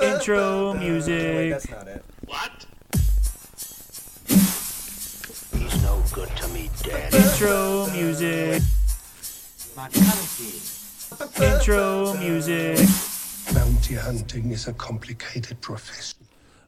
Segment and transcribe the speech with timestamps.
[0.00, 1.50] Intro Wait, music.
[1.50, 2.02] that's not it.
[2.24, 2.66] What?
[5.52, 7.16] He's no good to me, Daddy.
[7.18, 8.62] Intro music.
[11.38, 12.78] Intro music.
[13.52, 16.18] Bounty hunting is a complicated profession.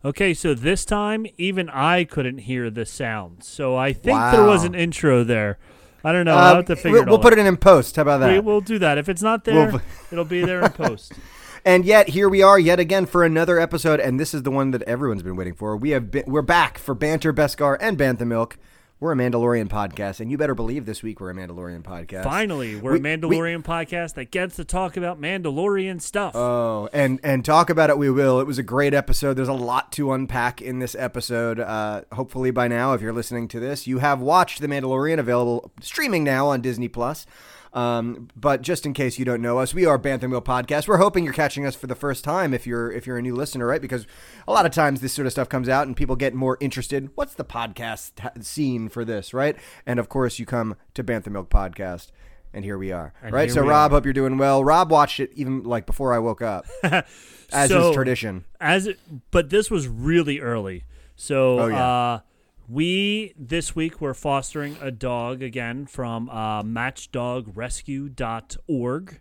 [0.05, 3.45] Okay, so this time even I couldn't hear the sound.
[3.45, 5.59] So I think there was an intro there.
[6.05, 6.37] I don't know.
[6.37, 7.97] I'll um, have to figure we'll, it we'll all put it in post.
[7.97, 8.33] How about that?
[8.33, 8.99] We, we'll do that.
[8.99, 9.81] If it's not there, We'll-
[10.13, 11.15] it'll be there in post.
[11.65, 14.71] And yet here we are yet again for another episode, and this is the one
[14.71, 15.77] that everyone's been waiting for.
[15.77, 18.57] We have been, we're back for Banter, Beskar, and Bantha Milk.
[19.01, 22.25] We're a Mandalorian podcast, and you better believe this week we're a Mandalorian podcast.
[22.25, 26.35] Finally, we're We- a Mandalorian podcast that gets to talk about Mandalorian stuff.
[26.35, 28.41] Oh, and and talk about it we will.
[28.41, 29.35] It was a great episode.
[29.35, 31.61] There's a lot to unpack in this episode.
[31.61, 35.71] Uh, hopefully by now, if you're listening to this, you have watched The Mandalorian, available
[35.81, 37.25] streaming now on Disney Plus.
[37.73, 40.89] Um, but just in case you don't know us, we are Bantha Milk Podcast.
[40.89, 43.35] We're hoping you're catching us for the first time if you're if you're a new
[43.35, 43.81] listener, right?
[43.83, 44.07] Because
[44.47, 47.11] a lot of times this sort of stuff comes out and people get more interested.
[47.15, 49.57] What's the podcast scene for this, right?
[49.87, 52.09] And of course, you come to Bantha Milk Podcast.
[52.55, 53.51] And here we are, And right?
[53.51, 53.97] So, Rob, are.
[53.97, 54.65] hope you're doing well.
[54.65, 58.47] Rob watched it even like before I woke up as So- is tradition.
[58.59, 58.99] as it,
[59.31, 60.85] but this was really early.
[61.15, 61.87] So Oh, yeah.
[61.87, 62.21] uh,
[62.69, 69.21] we this week we're fostering a dog again from uh, matchdogrescue.org.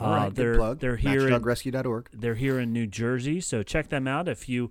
[0.00, 0.80] All right, uh, they're plug.
[0.80, 1.34] they're here in,
[2.12, 4.70] they're here in New Jersey, so check them out if you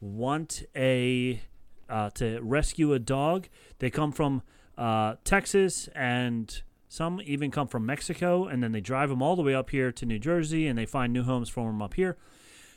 [0.00, 1.42] want a
[1.88, 3.48] uh, to rescue a dog.
[3.78, 4.42] They come from
[4.78, 9.42] uh, Texas and some even come from Mexico, and then they drive them all the
[9.42, 12.16] way up here to New Jersey, and they find new homes for them up here.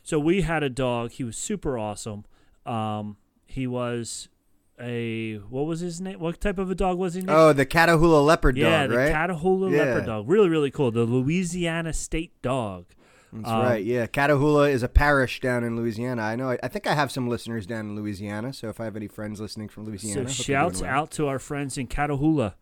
[0.03, 1.11] So we had a dog.
[1.11, 2.25] He was super awesome.
[2.65, 4.29] Um, he was
[4.79, 6.19] a what was his name?
[6.19, 7.21] What type of a dog was he?
[7.21, 7.29] Nick?
[7.29, 9.13] Oh, the Catahoula leopard yeah, dog, the right?
[9.13, 9.77] Catahoula Yeah.
[9.83, 10.29] leopard dog.
[10.29, 10.91] Really, really cool.
[10.91, 12.85] The Louisiana State dog.
[13.31, 13.83] That's Um, right.
[13.83, 16.21] Yeah, Catahoula is a parish down in Louisiana.
[16.21, 16.51] I know.
[16.51, 18.53] I, I think I have some listeners down in Louisiana.
[18.53, 20.89] So if I have any friends listening from Louisiana, so shouts well.
[20.91, 22.53] out to our friends in Catahoula.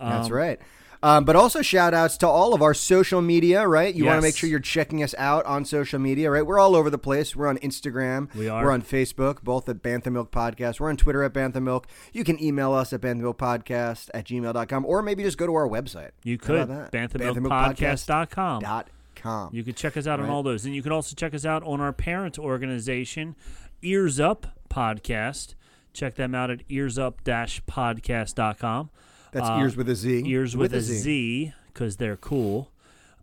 [0.00, 0.60] That's Um, right.
[1.02, 3.94] Um, but also shout outs to all of our social media, right?
[3.94, 6.44] You want to make sure you're checking us out on social media, right?
[6.46, 7.36] We're all over the place.
[7.36, 8.32] We're on Instagram.
[8.34, 8.64] We are.
[8.64, 10.80] We're on Facebook, both at Bantha Milk Podcast.
[10.80, 11.86] We're on Twitter at Bantha Milk.
[12.12, 16.10] You can email us at banthamilkpodcast at gmail.com or maybe just go to our website.
[16.24, 16.68] You could.
[16.68, 18.62] BanthaMilkPodcast.com.
[18.62, 19.50] Dot com.
[19.54, 20.32] You could check us out on Right.
[20.32, 20.64] all those.
[20.66, 23.34] And you can also check us out on our parent organization,
[23.82, 25.54] Ears Up Podcast.
[25.92, 28.90] Check them out at earsup-podcast.com.
[29.36, 30.22] That's Uh, ears with a Z.
[30.26, 32.72] Ears with, a Z because they're cool.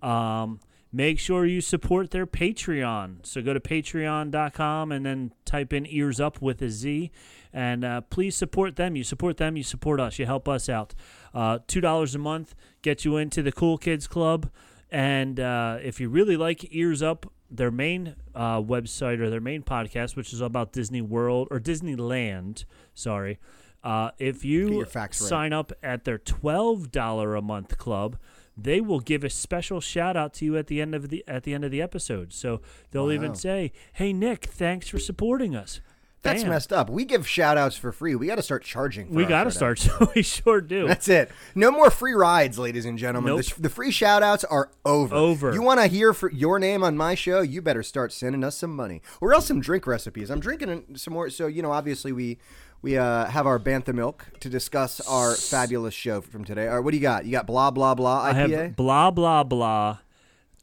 [0.04, 0.60] Um,
[0.92, 3.26] make sure you support their Patreon.
[3.26, 7.10] So go to patreon.com and then type in ears up with a Z.
[7.52, 8.96] And uh, please support them.
[8.96, 10.20] You support them, you support us.
[10.20, 10.94] You help us out.
[11.34, 12.54] Uh, $2 a month
[12.84, 14.50] gets you into the Cool Kids Club.
[14.92, 19.64] And uh, if you really like Ears Up, their main uh, website or their main
[19.64, 23.40] podcast, which is all about Disney World or Disneyland, sorry.
[23.84, 25.28] Uh, if you facts right.
[25.28, 28.18] sign up at their $12 a month club,
[28.56, 31.44] they will give a special shout out to you at the end of the at
[31.44, 32.32] the end of the episode.
[32.34, 32.62] So
[32.92, 35.82] they'll even say, "Hey Nick, thanks for supporting us."
[36.24, 36.52] That's Bam.
[36.52, 36.90] messed up.
[36.90, 38.16] We give shout outs for free.
[38.16, 39.08] We got to start charging.
[39.08, 39.80] For We got to start.
[39.84, 40.88] So we sure do.
[40.88, 41.30] That's it.
[41.54, 43.36] No more free rides, ladies and gentlemen.
[43.36, 43.46] Nope.
[43.46, 45.14] The, the free shout outs are over.
[45.14, 45.54] Over.
[45.54, 47.42] You want to hear for your name on my show?
[47.42, 50.30] You better start sending us some money or else some drink recipes.
[50.30, 51.30] I'm drinking some more.
[51.30, 52.38] So, you know, obviously we
[52.84, 56.68] we uh, have our Bantha milk to discuss our fabulous show from today.
[56.68, 57.26] All right, what do you got?
[57.26, 58.34] You got blah, blah, blah IPA.
[58.34, 59.98] I have blah blah blah.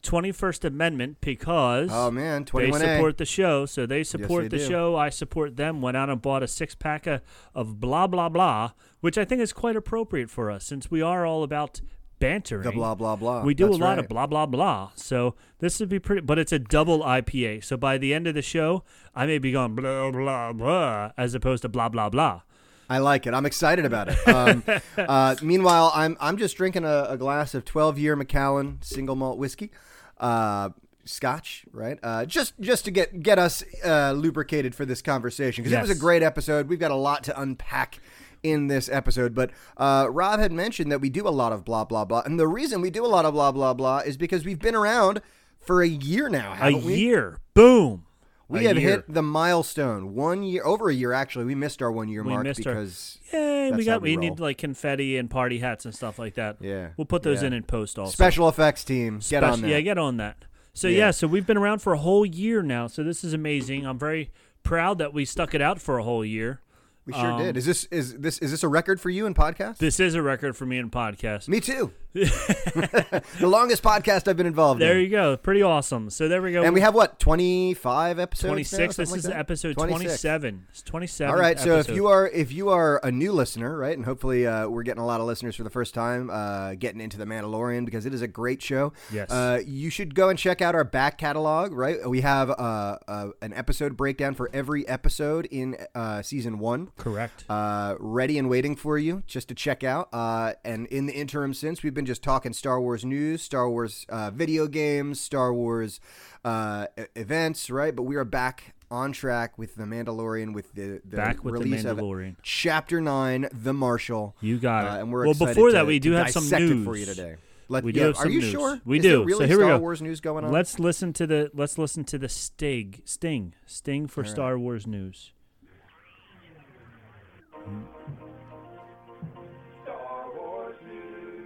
[0.03, 2.43] 21st Amendment because oh, man.
[2.43, 2.95] they 21A.
[2.95, 3.65] support the show.
[3.67, 4.67] So they support they the do.
[4.67, 4.95] show.
[4.95, 5.81] I support them.
[5.81, 7.21] Went out and bought a six pack of,
[7.53, 8.71] of blah blah blah,
[9.01, 11.81] which I think is quite appropriate for us since we are all about
[12.21, 12.63] bantering.
[12.63, 13.43] the blah, blah, blah.
[13.43, 13.99] We do That's a lot right.
[13.99, 14.91] of blah blah blah.
[14.95, 17.63] So this would be pretty, but it's a double IPA.
[17.63, 18.83] So by the end of the show,
[19.13, 22.41] I may be going blah blah blah as opposed to blah blah blah.
[22.89, 23.33] I like it.
[23.33, 24.27] I'm excited about it.
[24.27, 24.63] Um,
[24.97, 29.37] uh, meanwhile, I'm I'm just drinking a, a glass of 12 year Macallan single malt
[29.37, 29.71] whiskey,
[30.19, 30.69] uh,
[31.05, 31.97] Scotch, right?
[32.03, 35.89] Uh, just just to get get us uh, lubricated for this conversation because it was
[35.89, 36.67] a great episode.
[36.67, 37.99] We've got a lot to unpack
[38.43, 41.83] in this episode, but uh, Rob had mentioned that we do a lot of blah
[41.85, 44.45] blah blah, and the reason we do a lot of blah blah blah is because
[44.45, 45.21] we've been around
[45.59, 46.57] for a year now.
[46.61, 46.95] A we?
[46.95, 48.05] year, boom.
[48.47, 48.89] We A have year.
[48.89, 50.13] hit the milestone.
[50.13, 51.45] One year, over a year actually.
[51.45, 54.17] We missed our one year We mark missed our- because Yay, we got we we
[54.17, 56.57] need like confetti and party hats and stuff like that.
[56.59, 57.47] Yeah, We'll put those yeah.
[57.47, 58.11] in in post also.
[58.11, 59.67] special effects team, get on that.
[59.69, 60.43] Yeah, get on that.
[60.73, 60.97] So Yeah.
[60.97, 61.11] yeah.
[61.11, 62.87] so we've been around for a whole year now.
[62.87, 63.85] So this is amazing.
[63.85, 64.31] I'm very
[64.63, 66.59] proud that we stuck it out for a whole year.
[67.05, 67.57] We sure um, did.
[67.57, 69.77] Is this is this is this a record for you in podcast?
[69.77, 71.47] This is a record for me in podcast.
[71.47, 71.91] Me too.
[72.13, 74.87] the longest podcast I've been involved in.
[74.87, 75.03] There in.
[75.05, 75.37] you go.
[75.37, 76.09] Pretty awesome.
[76.09, 76.63] So there we go.
[76.63, 78.43] and we have what twenty five episodes.
[78.43, 78.95] now, 26.
[78.95, 79.37] This something is that?
[79.37, 80.21] episode 26.
[80.21, 80.67] 27.
[80.69, 81.33] It's 27.
[81.33, 84.45] All right, so if you are if you are a new listener, right, and hopefully
[84.45, 87.25] uh, we're getting a lot of listeners for the first time, uh, getting into the
[87.25, 88.91] Mandalorian because it is a great show.
[89.11, 89.31] Yes.
[89.31, 91.71] uh, you should go and check out our back catalog.
[91.71, 96.91] Right, we have uh, uh, an episode breakdown for every episode in uh, season one.
[96.97, 97.45] Correct.
[97.49, 100.09] Uh, ready and waiting for you just to check out.
[100.11, 104.05] Uh, and in the interim, since we've been just talking Star Wars news, Star Wars
[104.09, 105.99] uh, video games, Star Wars
[106.45, 107.95] uh, events, right?
[107.95, 111.59] But we are back on track with the Mandalorian with the, the Back with The
[111.61, 112.31] release Mandalorian.
[112.31, 114.35] of Chapter Nine, The Marshal.
[114.41, 114.87] You got it.
[114.89, 117.35] Uh, and we're well, before that, to- we do have some news for you today.
[117.69, 118.51] Let, We do yeah, have are you news.
[118.51, 118.81] sure?
[118.83, 119.09] We Is do.
[119.09, 119.79] There So really here we Star go.
[119.79, 120.51] Wars news going on.
[120.51, 124.29] Let's listen to the let's listen to the Stig Sting Sting for right.
[124.29, 125.31] Star Wars news.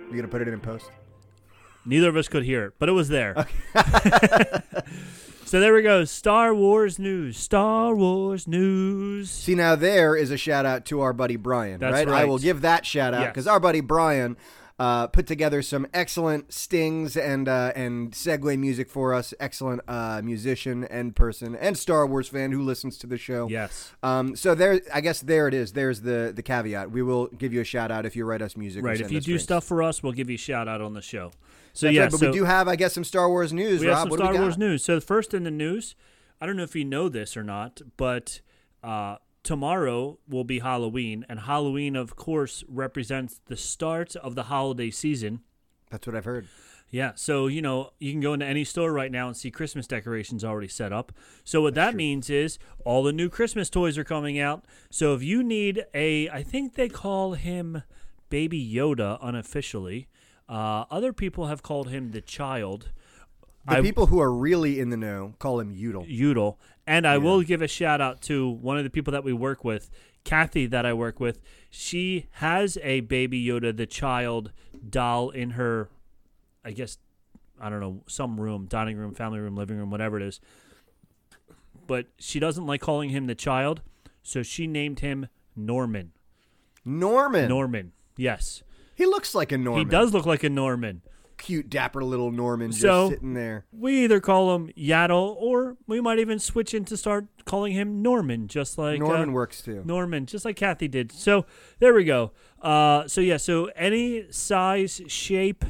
[0.10, 0.90] You gonna put it in post?
[1.86, 3.48] Neither of us could hear it, but it was there.
[5.46, 6.04] so there we go.
[6.06, 7.38] Star Wars news.
[7.38, 9.30] Star Wars news.
[9.30, 12.07] See, now there is a shout out to our buddy Brian, That's right?
[12.07, 13.30] I will give that shout out Yes.
[13.31, 14.36] because our buddy Brian
[14.77, 19.33] uh, put together some excellent stings and uh, and segue music for us.
[19.39, 23.48] Excellent uh, musician and person and Star Wars fan who listens to the show.
[23.50, 23.94] Yes.
[24.04, 25.74] Um, so there, I guess there it is.
[25.74, 26.92] There's the the caveat.
[26.92, 28.83] We will give you a shout out if you write us music.
[28.83, 29.00] Right.
[29.00, 29.44] If you do drinks.
[29.44, 31.31] stuff for us, we'll give you a shout out on the show.
[31.72, 33.81] So That's yeah, right, but so we do have, I guess, some Star Wars news.
[33.81, 34.44] we Rob, have some what do Star we got?
[34.44, 34.83] Wars news.
[34.83, 35.95] So first in the news,
[36.39, 38.39] I don't know if you know this or not, but
[38.81, 44.90] uh, tomorrow will be Halloween, and Halloween, of course, represents the start of the holiday
[44.90, 45.42] season.
[45.90, 46.48] That's what I've heard.
[46.90, 49.88] Yeah, so you know you can go into any store right now and see Christmas
[49.88, 51.12] decorations already set up.
[51.44, 54.66] So what that means is all the new Christmas toys are coming out.
[54.90, 57.84] So if you need a, I think they call him
[58.30, 60.08] Baby Yoda unofficially.
[60.48, 62.92] Uh, other people have called him the child.
[63.68, 66.06] The I- people who are really in the know call him Udall.
[66.08, 66.60] Udall.
[66.88, 69.64] And I will give a shout out to one of the people that we work
[69.64, 69.90] with,
[70.24, 71.40] Kathy, that I work with.
[71.72, 74.52] She has a Baby Yoda, the child
[74.88, 75.90] doll in her,
[76.64, 77.00] I guess,
[77.60, 80.40] I don't know, some room, dining room, family room, living room, whatever it is.
[81.88, 83.82] But she doesn't like calling him the child,
[84.22, 86.12] so she named him Norman.
[86.84, 87.50] Norman.
[87.50, 87.92] Norman.
[88.18, 88.62] Yes.
[88.96, 89.86] he looks like a Norman.
[89.86, 91.02] He does look like a Norman.
[91.38, 93.66] Cute, dapper little Norman just So- sitting there.
[93.72, 98.48] We either call him Yaddle or we might even switch into start calling him Norman,
[98.48, 99.84] just like Norman uh, works too.
[99.86, 101.12] Norman, just like Kathy did.
[101.12, 101.46] So
[101.80, 102.32] there we go.
[102.62, 105.64] Uh, so yeah, so any size, shape,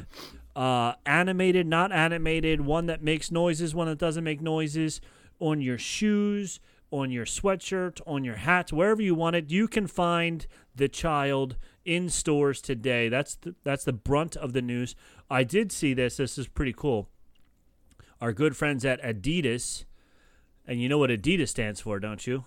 [0.54, 5.00] uh, animated, not animated, one that makes noises, one that doesn't make noises,
[5.38, 6.60] on your shoes,
[6.90, 11.56] on your sweatshirt, on your hat, wherever you want it, you can find the child
[11.86, 13.08] in stores today.
[13.08, 14.94] That's the, that's the brunt of the news.
[15.30, 16.16] I did see this.
[16.18, 17.08] This is pretty cool.
[18.20, 19.84] Our good friends at Adidas,
[20.66, 22.44] and you know what Adidas stands for, don't you?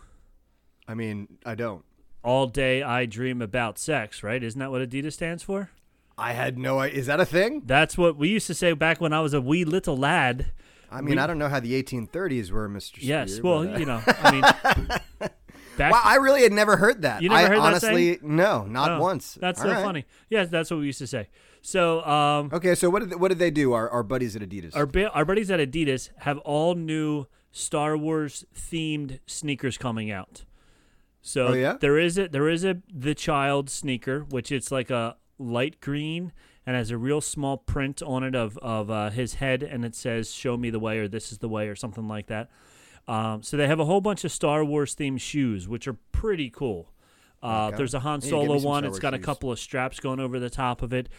[0.87, 1.83] I mean, I don't.
[2.23, 4.43] all day I dream about sex, right?
[4.43, 5.69] Isn't that what Adidas stands for?
[6.17, 6.99] I had no idea.
[6.99, 7.61] Is that a thing?
[7.65, 10.51] That's what we used to say back when I was a wee little lad.
[10.91, 12.97] I mean, We- I don't know how the 1830s were, Mr.
[12.99, 13.33] Yes.
[13.35, 14.31] Spear, well, but, uh, you know, I
[15.21, 15.29] mean,
[15.79, 17.21] Wow, I really had never heard that.
[17.21, 19.33] You never I heard that honestly, no, not Oh, once.
[19.39, 19.83] That's All so right.
[19.83, 20.05] funny.
[20.29, 21.29] Yeah, that's what we used to say.
[21.61, 23.73] So, um, Okay, so what did what did they do?
[23.73, 24.75] Our, our buddies at Adidas.
[24.75, 30.45] our ba- our buddies at Adidas have all new Star Wars themed sneakers coming out.
[31.21, 31.77] So Oh, yeah?
[31.79, 36.31] there is a there is a the child sneaker, which it's like a light green
[36.65, 39.95] and has a real small print on it of of uh, his head, and it
[39.95, 42.49] says "Show me the way" or "This is the way" or something like that.
[43.09, 46.49] Um, so they have a whole bunch of Star Wars themed shoes, which are pretty
[46.49, 46.91] cool.
[47.41, 47.77] Uh, Okay.
[47.77, 48.85] There's a Han Yeah, give me Solo one.
[48.85, 51.09] It's got a couple of straps going over the top of it.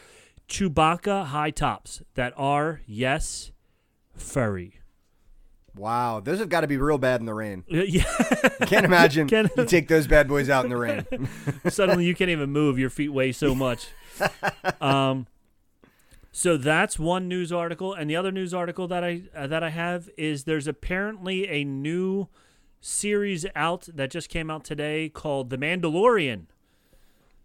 [0.48, 3.50] Chewbacca high tops that are yes
[4.14, 4.74] furry.
[5.76, 7.64] wow, those have got to be real bad in the rain.
[7.68, 8.02] Yeah.
[8.66, 11.06] Can't imagine Can- you take those bad boys out in the rain.
[11.68, 12.78] Suddenly you can't even move.
[12.78, 13.88] Your feet weigh so much.
[14.80, 15.26] Um,
[16.32, 19.70] so that's one news article, and the other news article that I uh, that I
[19.70, 22.28] have is there's apparently a new
[22.80, 26.46] series out that just came out today called The Mandalorian.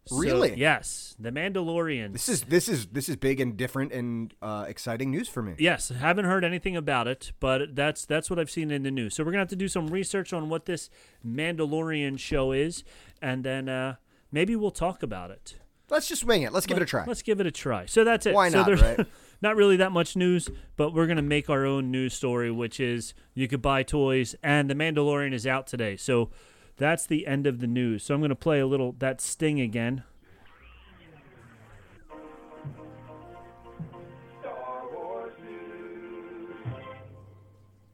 [0.08, 0.54] So- Really?
[0.56, 2.14] yes, The Mandalorian.
[2.14, 5.56] this is this is this is big and different and uh, exciting news for me.
[5.58, 9.16] Yes, haven't heard anything about it, but that's that's what I've seen in the news.
[9.16, 10.92] So we're gonna have to do some research on what this
[11.26, 12.84] Mandalorian show is,
[13.20, 13.96] and then uh,
[14.32, 15.56] maybe we'll talk about it.
[15.90, 16.52] Let's just wing it.
[16.52, 17.06] Let's give Let, it a try.
[17.06, 17.86] Let's give it a try.
[17.86, 18.34] So that's it.
[18.34, 18.82] Why so not?
[18.82, 19.08] Right?
[19.42, 23.14] not really that much news, but we're gonna make our own news story, which is
[23.34, 25.96] you could buy toys, and The Mandalorian is out today.
[25.96, 26.32] So
[26.78, 28.04] that's the end of the news.
[28.04, 30.04] So I'm gonna play a little that sting again.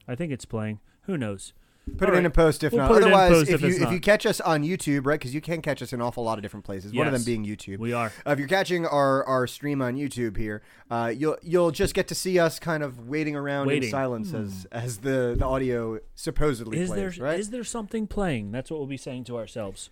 [0.07, 0.79] I think it's playing.
[1.03, 1.53] Who knows?
[1.97, 2.87] Put All it in a post if We'll not.
[2.89, 3.93] put it in Otherwise, post if if you if not.
[3.93, 5.19] you catch us on YouTube, right?
[5.19, 6.93] Because you can catch us in an awful lot of different places.
[6.93, 7.25] One of them Yes.
[7.25, 7.79] being YouTube.
[7.79, 8.11] We are.
[8.25, 10.61] Uh, if you're catching our, our stream on YouTube here,
[10.91, 13.83] uh, you'll you'll just get to see us kind of waiting around Waiting.
[13.85, 17.15] in silence as as the, the audio supposedly Is plays.
[17.17, 18.51] there right is there something playing?
[18.51, 19.89] That's what we'll be saying to ourselves.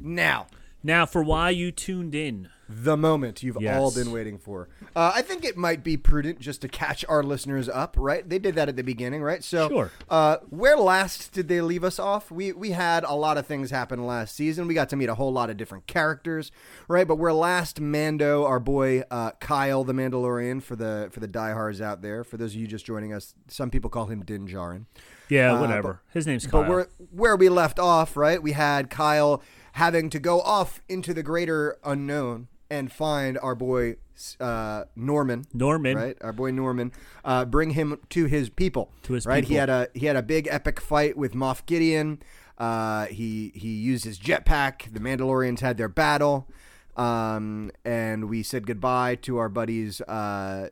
[0.00, 0.46] now
[0.82, 2.48] Now, for why you tuned in.
[2.74, 4.68] the moment you've all been waiting for.
[4.96, 7.96] Uh, I think it might be prudent just to catch our listeners up.
[7.98, 8.26] Right?
[8.26, 9.44] They did that at the beginning, right?
[9.44, 9.90] So Sure.
[10.08, 12.30] Uh, where last did they leave us off?
[12.30, 14.66] We we had a lot of things happen last season.
[14.66, 16.50] We got to meet a whole lot of different characters,
[16.88, 17.06] right?
[17.06, 21.82] But where last Mando, our boy uh, Kyle the Mandalorian, for the for the diehards
[21.82, 24.86] out there, for those of you just joining us, some people call him Din Djarin.
[25.28, 26.00] Yeah, Uh, whatever.
[26.14, 26.62] His name's Kyle.
[26.62, 28.42] But where where we left off, right?
[28.42, 33.96] We had Kyle having to go off into the greater unknown and find our boy
[34.40, 35.44] uh, Norman.
[35.52, 35.96] Norman.
[35.96, 36.16] right?
[36.20, 36.92] Our boy Norman.
[37.24, 38.90] Uh, bring him to his people.
[39.04, 39.44] To his right.
[39.44, 42.22] He had a he had a big epic fight with Moff Gideon.
[42.58, 44.92] Uh, he he used his jetpack.
[44.92, 46.48] The Mandalorians had their battle,
[46.96, 50.00] um, and we said goodbye to our buddies.
[50.02, 50.68] Uh,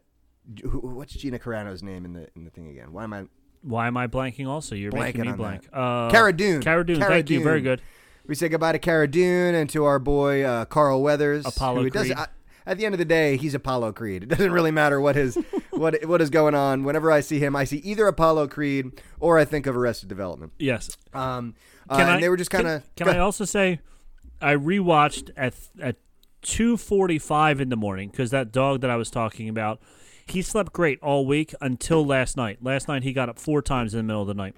[0.63, 2.93] who, what's Gina Carano's name in the in the thing again?
[2.93, 3.25] Why am I
[3.63, 4.75] Why am I blanking also?
[4.75, 5.63] You're making Blanking me blank.
[5.71, 5.77] that.
[5.77, 6.63] Uh, Cara Dune.
[6.63, 6.99] Cara Dune.
[6.99, 7.43] Cara Thank you.
[7.43, 7.83] Very good.
[8.27, 11.47] We say goodbye to Cara Dune and to our boy uh, Carl Weathers.
[11.47, 12.13] Apollo Creed.
[12.13, 12.29] I-
[12.67, 14.23] at the end of the day, he's Apollo Creed.
[14.23, 15.37] It doesn't really matter what his
[15.71, 16.85] what what is going on.
[16.85, 20.53] Whenever I see him, I see either Apollo Creed or I think of Arrested Development.
[20.59, 20.97] Yes.
[21.13, 21.55] Um,
[21.89, 22.83] uh, Can I, they were just kind of.
[22.95, 23.81] Can, can I also say,
[24.41, 25.97] I rewatched at at
[26.43, 29.81] two forty five in the morning because that dog that I was talking about,
[30.27, 32.59] he slept great all week until last night.
[32.63, 34.55] Last night he got up four times in the middle of the night.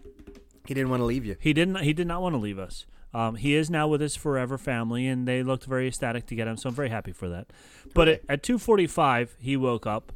[0.66, 1.36] He didn't want to leave you.
[1.40, 1.76] He didn't.
[1.76, 2.84] He did not want to leave us.
[3.14, 6.48] Um, he is now with his forever family, and they looked very ecstatic to get
[6.48, 6.56] him.
[6.56, 7.48] So I'm very happy for that.
[7.94, 10.12] But at, at 2:45, he woke up,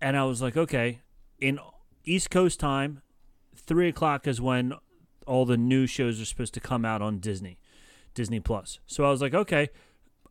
[0.00, 1.00] and I was like, okay,
[1.38, 1.58] in
[2.04, 3.02] East Coast time,
[3.54, 4.72] three o'clock is when
[5.26, 7.58] all the new shows are supposed to come out on Disney,
[8.14, 8.80] Disney Plus.
[8.86, 9.68] So I was like, okay,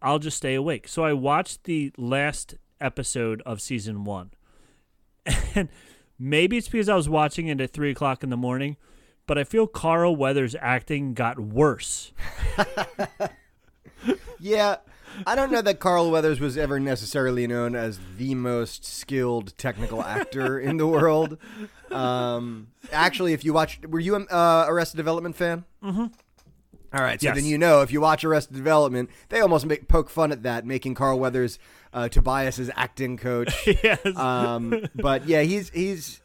[0.02, 0.88] I'll just stay awake.
[0.88, 4.32] So I watched the last episode of season one,
[5.56, 5.70] and
[6.18, 8.78] maybe it's because I was watching it at three o'clock in the morning
[9.30, 12.12] but I feel Carl Weathers' acting got worse.
[14.40, 14.78] Yeah,
[15.28, 20.02] I don't know that Carl Weathers was ever necessarily known as the most skilled technical
[20.02, 21.38] actor in the world.
[21.92, 25.66] Um, actually, if you watch, were you an uh, Arrested Development fan?
[25.84, 26.06] Mm-hmm.
[26.92, 27.36] All right, so Yes.
[27.36, 30.66] then you know if you watch Arrested Development, they almost make poke fun at that,
[30.66, 31.60] making Carl Weathers
[31.94, 33.68] uh, Tobias's acting coach.
[33.84, 34.04] yes.
[34.18, 36.22] um, but yeah, he's he's.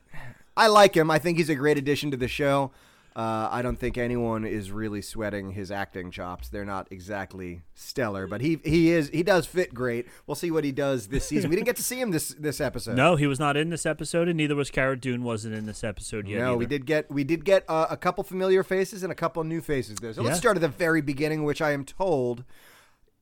[0.57, 1.11] I like him.
[1.11, 2.71] I think he's a great addition to the show.
[3.17, 6.49] Uh, I don't think anyone is really sweating his acting chops.
[6.49, 10.09] They're not exactly stellar, but he he is he does fit great.
[10.27, 11.49] We'll see what he does this season.
[11.49, 12.97] We didn't get to see him this this episode.
[12.97, 15.23] no, he was not in this episode, and neither was Cara Dune.
[15.23, 16.41] Wasn't in this episode yet.
[16.41, 19.45] No, we did get we did get uh, a couple familiar faces and a couple
[19.45, 20.13] new faces there.
[20.13, 22.43] So let's start at the very beginning, which I am told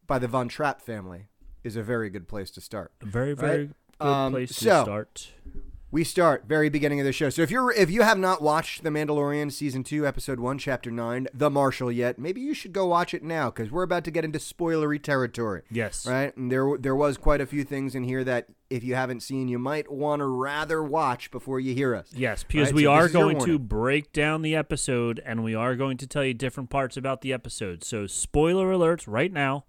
[0.07, 1.27] by the Von Trapp family
[1.65, 2.93] is a very good place to start.
[3.03, 3.71] A very, very Right.
[4.01, 5.33] good Um, place to so- start.
[5.93, 7.29] We start very beginning of the show.
[7.29, 10.91] So if you're if you have not watched The Mandalorian season 2 episode 1 chapter
[10.91, 14.11] 9 The Marshal yet, maybe you should go watch it now cuz we're about to
[14.11, 15.61] get into spoilery territory.
[15.71, 16.07] Yes.
[16.07, 16.35] Right?
[16.35, 19.49] And there there was quite a few things in here that if you haven't seen
[19.49, 22.09] you might want to rather watch before you hear us.
[22.17, 25.77] Yes, because Right, we so are going to break down the episode and we are
[25.77, 27.85] going to tell you different parts about the episode.
[27.85, 29.67] So, spoiler alerts right now.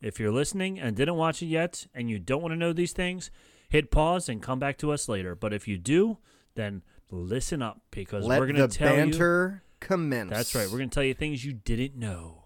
[0.00, 2.92] If you're listening and didn't watch it yet and you don't want to know these
[2.92, 3.30] things,
[3.72, 5.34] hit pause and come back to us later.
[5.34, 6.18] But if you do,
[6.54, 9.04] then listen up because Let we're going to tell you.
[9.04, 10.30] banter commence.
[10.30, 10.66] That's right.
[10.66, 12.44] We're going to tell you things you didn't know.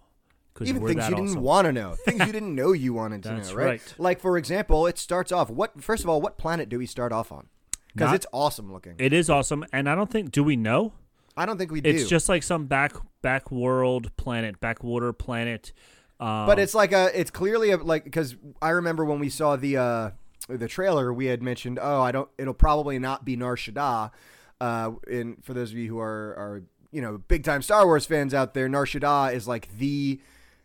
[0.61, 3.33] even we're things you didn't want to know, things you didn't know you wanted to
[3.33, 3.65] know, right?
[3.65, 3.93] right.
[3.97, 5.49] Like for example, it starts off.
[5.49, 7.47] What first of all, what planet do we start off on?
[7.93, 8.95] Because it's awesome looking.
[8.97, 10.31] It is awesome, and I don't think.
[10.31, 10.93] Do we know?
[11.35, 11.89] I don't think we do.
[11.89, 15.73] It's just like some back back world planet, backwater planet.
[16.19, 17.19] Um, but it's like a.
[17.19, 20.09] It's clearly a like because I remember when we saw the uh
[20.47, 22.29] the trailer, we had mentioned, oh, I don't.
[22.37, 24.11] It'll probably not be Nar Shaddaa.
[24.59, 28.05] Uh, and for those of you who are are you know big time Star Wars
[28.05, 30.19] fans out there, Nar Shaddaa is like the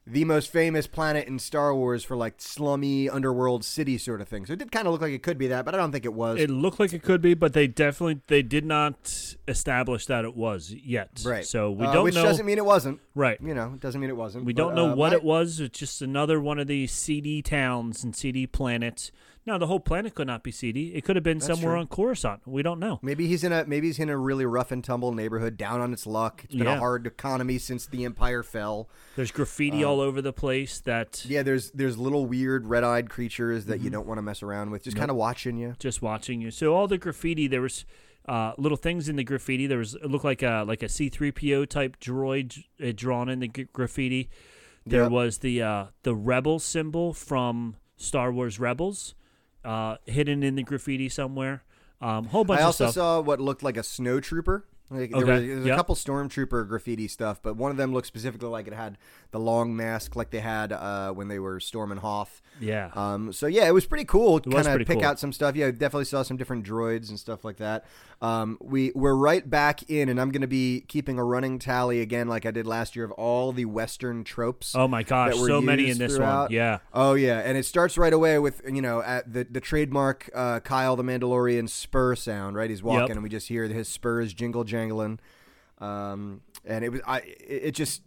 [0.05, 4.45] the most famous planet in Star Wars for like slummy underworld city sort of thing.
[4.47, 6.05] So it did kind of look like it could be that, but I don't think
[6.05, 6.41] it was.
[6.41, 10.35] It looked like it could be, but they definitely they did not establish that it
[10.35, 11.23] was yet.
[11.25, 11.45] right.
[11.45, 12.23] So we Uh, don't which know.
[12.23, 12.99] Which doesn't mean it wasn't.
[13.15, 13.39] right.
[13.41, 14.45] You know, it doesn't mean it wasn't.
[14.45, 15.61] We but, don't know uh, what my- it was.
[15.61, 19.13] It's just another one of these CD towns and CD planets.
[19.45, 20.95] Now the whole planet could not be CD.
[20.95, 21.81] It could have been That's somewhere true.
[21.81, 22.43] on Coruscant.
[22.47, 23.01] We don't know.
[23.03, 25.93] Maybe he's in a maybe he's in a really rough and tumble neighborhood, down on
[25.93, 26.45] its luck.
[26.45, 28.89] It's been a hard economy since the empire fell.
[29.17, 30.79] There's graffiti all over the place.
[30.81, 33.93] That Yeah, there's there's little weird red-eyed creatures that you Mm-hmm.
[33.95, 35.75] don't want to mess around with, just kind of watching you.
[35.81, 36.51] just watching you.
[36.53, 37.85] So all the graffiti there was
[38.29, 39.67] uh, little things in the graffiti.
[39.67, 43.29] There was it looked like a like a C three PO type droid uh, drawn
[43.29, 44.31] in the g- graffiti.
[44.87, 45.11] There Yep.
[45.11, 49.17] was the uh, the rebel symbol from Star Wars Rebels
[49.65, 51.63] uh, hidden in the graffiti somewhere.
[52.01, 52.95] Um, whole bunch I of also stuff.
[52.95, 54.21] saw what looked like a snow
[54.93, 55.75] Like, there Okay, was, there was yep.
[55.75, 58.99] a couple stormtrooper graffiti stuff, but one of them looked specifically like it had
[59.31, 62.43] the long mask, like they had uh, when they were storming Hoth.
[62.61, 64.39] yeah, Um, so yeah, it was pretty cool.
[64.41, 65.05] to Kind of pick cool.
[65.07, 65.57] out some stuff.
[65.57, 67.85] Yeah, definitely saw some different droids and stuff like that.
[68.21, 72.01] Um, we we're right back in, and I'm going to be keeping a running tally
[72.01, 74.75] again, like I did last year, of all the Western tropes.
[74.77, 76.43] oh my gosh, so many in this throughout.
[76.45, 76.53] one.
[76.53, 80.31] Yeah, Oh yeah, and it starts right away with you know at the the trademark
[80.35, 82.55] uh, Kyle the Mandalorian spur sound.
[82.55, 83.11] Right, he's walking, Yep.
[83.17, 85.21] and we just hear his spurs jingle jangling.
[85.79, 88.03] Um, and it was I it it just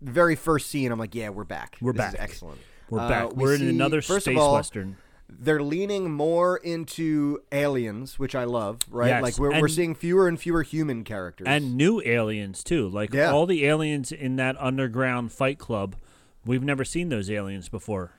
[0.00, 0.90] the very first scene.
[0.92, 1.76] I'm like, yeah, we're back.
[1.80, 2.20] We're This is back.
[2.22, 2.60] excellent.
[2.88, 3.36] we're Uh, back.
[3.36, 4.96] we We're in another first space of all, western.
[5.30, 8.78] They're leaning more into aliens, which I love.
[8.90, 11.46] Right, Yes, like we're we're seeing fewer and fewer human characters.
[11.46, 12.88] and new aliens too.
[12.88, 13.30] Like Yeah.
[13.32, 15.96] all the aliens in that underground fight club,
[16.46, 18.12] we've never seen those aliens before.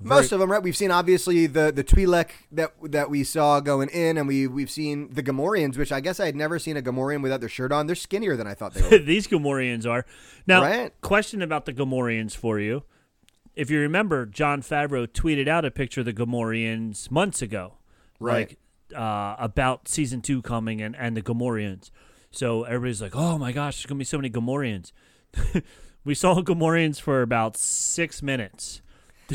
[0.00, 0.62] Most of them, right?
[0.62, 4.70] We've seen obviously the the Twi'lek that that we saw going in, and we we've
[4.70, 7.72] seen the Gamorreans, which I guess I had never seen a Gamorrean without their shirt
[7.72, 7.86] on.
[7.86, 8.98] They're skinnier than I thought they were.
[8.98, 10.06] These Gamorreans are
[10.46, 10.62] now.
[10.62, 11.00] Right.
[11.00, 12.84] Question about the Gamorreans for you.
[13.56, 17.74] If you remember, Jon Favreau tweeted out a picture of the Gamorreans months ago,
[18.20, 18.56] Right.
[18.90, 21.90] Like uh, about season two coming and and the Gamorreans.
[22.30, 24.92] So everybody's like, "Oh my gosh, there's gonna be so many Gamorreans."
[26.04, 28.80] we saw Gamorreans for about six minutes.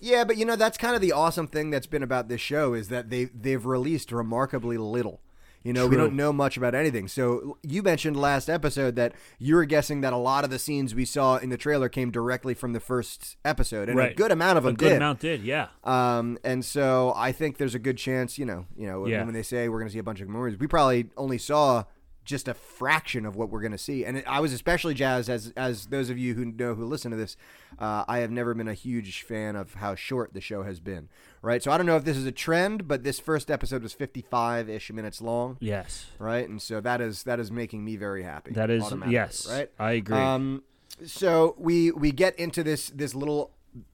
[0.00, 2.74] yeah, but you know that's kind of the awesome thing that's been about this show
[2.74, 5.20] is that they they've released remarkably little.
[5.62, 7.08] You know, we don't know much about anything.
[7.08, 10.94] So you mentioned last episode that you were guessing that a lot of the scenes
[10.94, 14.58] we saw in the trailer came directly from the first episode, and a good amount
[14.58, 14.96] of A them good did.
[14.98, 15.68] amount did, yeah.
[15.82, 19.24] Um, and so I think there's a good chance, you know, you know, Yeah.
[19.24, 21.84] when they say we're going to see a bunch of Gamorreans, we probably only saw
[22.24, 24.04] just a fraction of what we're going to see.
[24.04, 27.10] And it, I was especially jazzed as as those of you who know who listen
[27.10, 27.36] to this,
[27.78, 31.08] uh, I have never been a huge fan of how short the show has been.
[31.42, 33.92] Right, so I don't know if this is a trend, but this first episode was
[33.92, 35.58] 55 ish minutes long.
[35.60, 36.06] Yes.
[36.18, 38.52] Right, and so that is that is making me very happy.
[38.52, 39.46] That is yes.
[39.50, 39.70] right.
[39.78, 40.16] I agree.
[40.16, 40.62] Um,
[41.04, 43.50] so we we get into this this little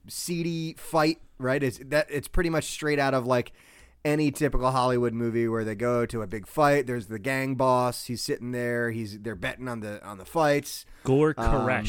[0.07, 1.61] seedy fight, right?
[1.61, 3.51] It's that it's pretty much straight out of like
[4.03, 6.87] any typical Hollywood movie where they go to a big fight.
[6.87, 8.05] There's the gang boss.
[8.05, 8.91] He's sitting there.
[8.91, 10.85] He's they're betting on the on the fights.
[11.03, 11.85] Gore um,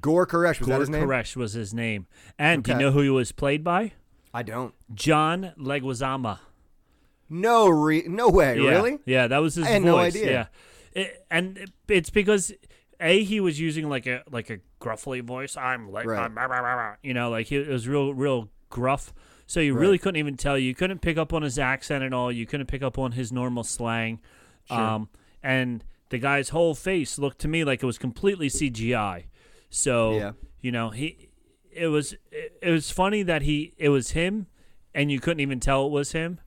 [0.00, 1.06] Gore Koresh was that Gore his name?
[1.08, 2.06] Koresh was his name.
[2.38, 3.92] And do you know who he was played by?
[4.34, 4.74] I don't.
[4.94, 6.38] John Leguizamo.
[7.30, 8.58] No, re- no way.
[8.58, 8.70] Yeah.
[8.70, 8.98] Really?
[9.04, 9.88] Yeah, that was his I had voice.
[9.88, 10.30] no idea.
[10.94, 11.02] Yeah.
[11.02, 12.52] It- and it's because
[13.00, 15.56] a he was using like a like a gruffly voice.
[15.56, 16.30] I'm like Right.
[16.36, 19.12] I'm you know like he, it was real real gruff.
[19.48, 20.56] So you really couldn't even tell.
[20.58, 22.30] You couldn't pick up on his accent at all.
[22.30, 24.20] You couldn't pick up on his normal slang.
[24.68, 25.08] Um,
[25.42, 29.24] and the guy's whole face looked to me like it was completely CGI.
[29.70, 30.32] So Yeah.
[30.60, 31.30] you know he
[31.72, 34.46] it was it, it was funny that he it was him
[34.94, 36.40] and you couldn't even tell it was him.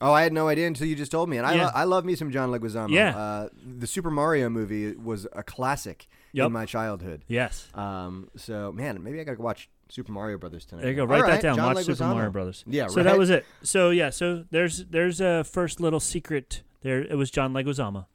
[0.00, 1.36] Oh, I had no idea until you just told me.
[1.36, 1.64] And I, Yeah.
[1.66, 2.90] lo- I love me some John Leguizamo.
[2.90, 3.16] Yeah.
[3.16, 6.46] Uh, the Super Mario movie was a classic Yep.
[6.46, 7.22] in my childhood.
[7.28, 7.68] Yes.
[7.74, 10.82] Um, so man, maybe I gotta watch Super Mario Brothers tonight.
[10.82, 11.02] There you go.
[11.02, 11.56] All Write right, that down.
[11.56, 12.64] John Watch Super Mario Brothers.
[12.66, 13.02] Yeah, So right?
[13.04, 13.44] that was it.
[13.62, 14.10] So yeah.
[14.10, 16.62] So there's there's a first little secret.
[16.82, 18.06] There it was John Leguizamo.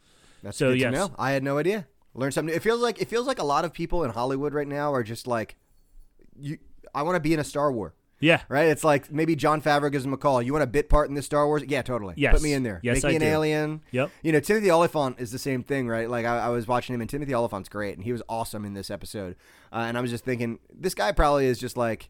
[0.42, 0.94] That's so, good yes.
[0.94, 1.16] to know.
[1.18, 1.88] I had no idea.
[2.14, 2.56] Learn something.
[2.56, 5.04] It feels like it feels like a lot of people in Hollywood right now are
[5.04, 5.56] just like,
[6.40, 6.58] you.
[6.94, 7.94] I want to be in a Star War.
[8.20, 8.42] Yeah.
[8.50, 8.70] Right?
[8.70, 10.42] It's like maybe Jon Favreau gives him a call.
[10.42, 11.64] You want a bit part in this Star Wars?
[11.68, 12.14] Yeah, totally.
[12.18, 12.34] Yes.
[12.34, 12.80] Put me in there.
[12.82, 13.28] Yes, Make me I an do.
[13.28, 13.82] alien.
[13.92, 14.12] Yep.
[14.24, 16.10] You know, Timothy Olyphant is the same thing, right?
[16.10, 18.74] Like I, I was watching him, and Timothy Olyphant's great, and he was awesome in
[18.74, 19.36] this episode.
[19.74, 22.10] Uh, and I was just thinking, this guy probably is just like,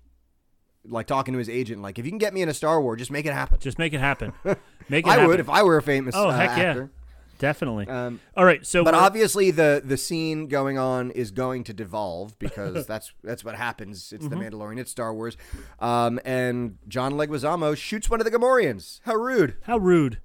[0.88, 3.00] like talking to his agent, like if you can get me in a Star Wars,
[3.00, 3.58] just make it happen.
[3.60, 4.34] Just make it happen.
[4.88, 5.28] Make it I happen.
[5.30, 6.92] would if I were a famous Oh uh, heck actor.
[7.40, 7.88] Definitely.
[7.88, 8.66] Um, All right.
[8.66, 13.44] So but obviously the the scene going on is going to devolve because that's that's
[13.44, 14.12] what happens.
[14.14, 14.40] It's Mm-hmm.
[14.40, 14.80] the Mandalorian.
[14.80, 15.36] It's Star Wars.
[15.80, 19.00] Um, and John Leguizamo shoots one of the Gamorreans.
[19.04, 19.56] How rude!
[19.64, 20.20] how rude.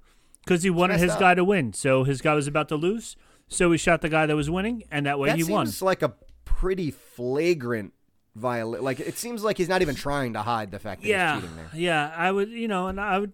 [0.45, 1.19] Because he wanted his up.
[1.19, 1.73] guy to win.
[1.73, 3.15] So his guy was about to lose.
[3.47, 5.87] So he shot the guy that was winning, and that way that he seems won.
[5.87, 6.13] like a
[6.45, 7.93] pretty flagrant
[8.35, 8.83] violation.
[8.85, 11.33] Like it seems like he's not even trying to hide the fact that Yeah.
[11.35, 11.69] he's cheating there.
[11.73, 12.13] Yeah.
[12.15, 12.49] I would.
[12.49, 13.33] You know, and I would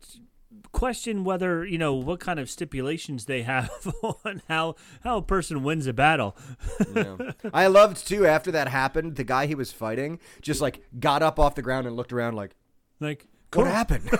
[0.71, 3.69] question whether you know what kind of stipulations they have
[4.25, 6.35] on how how a person wins a battle.
[6.79, 7.31] You know?
[7.53, 9.15] I loved too after that happened.
[9.15, 12.35] The guy he was fighting just like got up off the ground and looked around
[12.35, 12.55] like,
[12.99, 14.09] Like "What happened?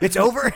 [0.00, 0.52] it's over."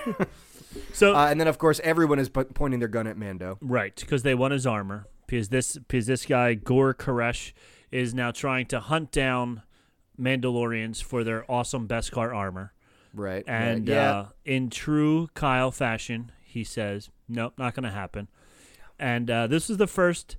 [0.92, 3.58] So Uh, and then, of course, everyone is po- pointing their gun at Mando.
[3.60, 5.06] Right, because they want his armor.
[5.26, 7.52] Because this, because this guy Gore Koresh
[7.90, 9.62] is now trying to hunt down
[10.18, 12.72] Mandalorians for their awesome Beskar armor.
[13.18, 13.44] Right.
[13.46, 14.10] And yeah.
[14.10, 18.28] uh, in true Kyle fashion, he he says, "Nope, not going to happen."
[18.98, 20.36] And uh, this is the first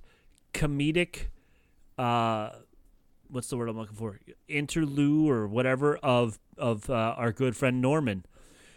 [0.52, 1.28] comedic,
[1.96, 2.50] uh,
[3.30, 4.18] what's the word I'm looking for?
[4.48, 8.24] Interlude or whatever of of uh, our good friend Norman.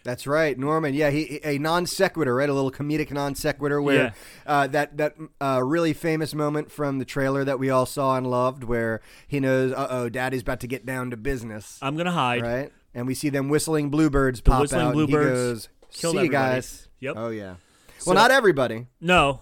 [0.06, 0.94] That's right, Norman.
[0.94, 2.50] Yeah, he a non sequitur, right?
[2.50, 4.12] A little comedic non sequitur where Yeah.
[4.46, 8.28] uh, that that uh, really famous moment from the trailer that we all saw and
[8.30, 12.12] loved, where he knows, uh oh, Daddy's about to get down to business, I'm gonna
[12.12, 12.42] hide.
[12.42, 12.72] right?
[12.96, 14.92] And we see them whistling bluebirds The pop whistling out.
[14.92, 17.16] and he bluebirds goes, "See you guys." Yep.
[17.18, 17.56] Oh yeah.
[17.98, 19.42] So- well, not everybody, No,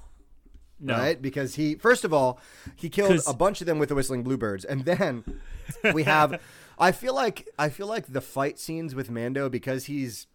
[0.79, 0.93] no.
[0.95, 1.21] right?
[1.21, 2.39] Because he first of all
[2.75, 5.23] he killed a bunch of them with the whistling bluebirds, and then
[5.93, 6.39] we have.
[6.79, 10.27] I feel like I feel like the fight scenes with Mando because he's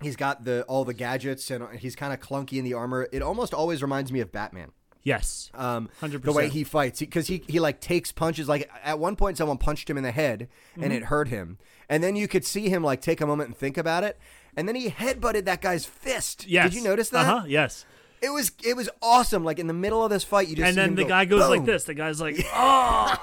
[0.00, 3.08] he's got the all the gadgets and he's kind of clunky in the armor.
[3.12, 4.72] It almost always reminds me of Batman.
[5.04, 5.50] Yes.
[5.54, 6.22] Um, 100%.
[6.22, 8.48] the way he fights because he, he like takes punches.
[8.48, 10.92] Like at one point, someone punched him in the head and Mm-hmm.
[10.92, 11.58] it hurt him,
[11.92, 14.18] and then you could see him like take a moment and think about it,
[14.56, 16.46] and then he headbutted that guy's fist.
[16.46, 16.70] Yes.
[16.70, 17.26] Did you notice that?
[17.26, 17.44] Uh huh.
[17.46, 17.84] Yes.
[18.20, 19.44] It was it was awesome.
[19.44, 21.48] Like in the middle of this fight, you just And then the go, guy goes
[21.50, 21.84] like this.
[21.84, 23.16] The guy's like, oh,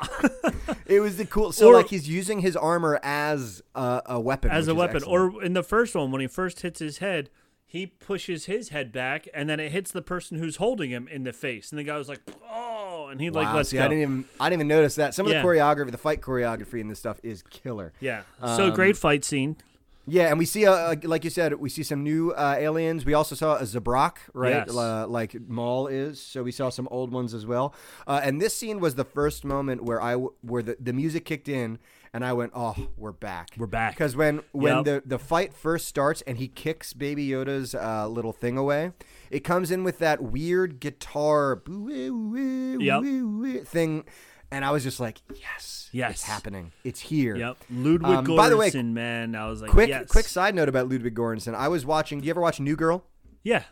[0.85, 1.51] It was the cool.
[1.51, 4.97] So Or- like he's using his armor as a, a weapon, as a weapon.
[4.97, 5.35] excellent.
[5.35, 7.29] Or in the first one, when he first hits his head,
[7.65, 11.23] he pushes his head back, and then it hits the person who's holding him in
[11.23, 12.19] the face, and the guy was like,
[12.51, 12.78] oh,
[13.09, 13.85] and he like wow, lets see, go.
[13.85, 15.13] I didn't even I didn't even notice that.
[15.13, 15.41] Some of Yeah.
[15.41, 17.93] the choreography, the fight choreography in this stuff is killer.
[17.99, 18.21] yeah.
[18.41, 19.55] So Um, great fight scene.
[20.11, 23.05] Yeah, and we see, uh, like you said, we see some new uh, aliens.
[23.05, 24.65] We also saw a Zabrak, right?
[24.65, 24.75] Yes.
[24.75, 26.19] Uh, like Maul is.
[26.19, 27.75] So we saw some old ones as well.
[28.07, 31.25] Uh, and this scene was the first moment where I w- where the, the music
[31.25, 31.77] kicked in,
[32.13, 33.49] and I went, "Oh, we're back.
[33.57, 33.93] We're back.
[33.93, 34.85] Because when when Yep.
[34.85, 38.91] the the fight first starts and he kicks Baby Yoda's uh, little thing away,
[39.29, 43.65] it comes in with that weird guitar Yep.
[43.67, 44.05] thing,
[44.51, 46.11] and I was just like, "Yes, Yes.
[46.11, 46.71] it's happening.
[46.83, 47.57] It's here." Yep.
[47.69, 49.35] Ludwig Um, by the way, Göransson, man.
[49.35, 50.07] I was like, Quick, yes.
[50.07, 51.53] quick side note about Ludwig Göransson.
[51.55, 52.19] I was watching.
[52.21, 53.03] Do you ever watch New Girl?
[53.43, 53.63] Yeah.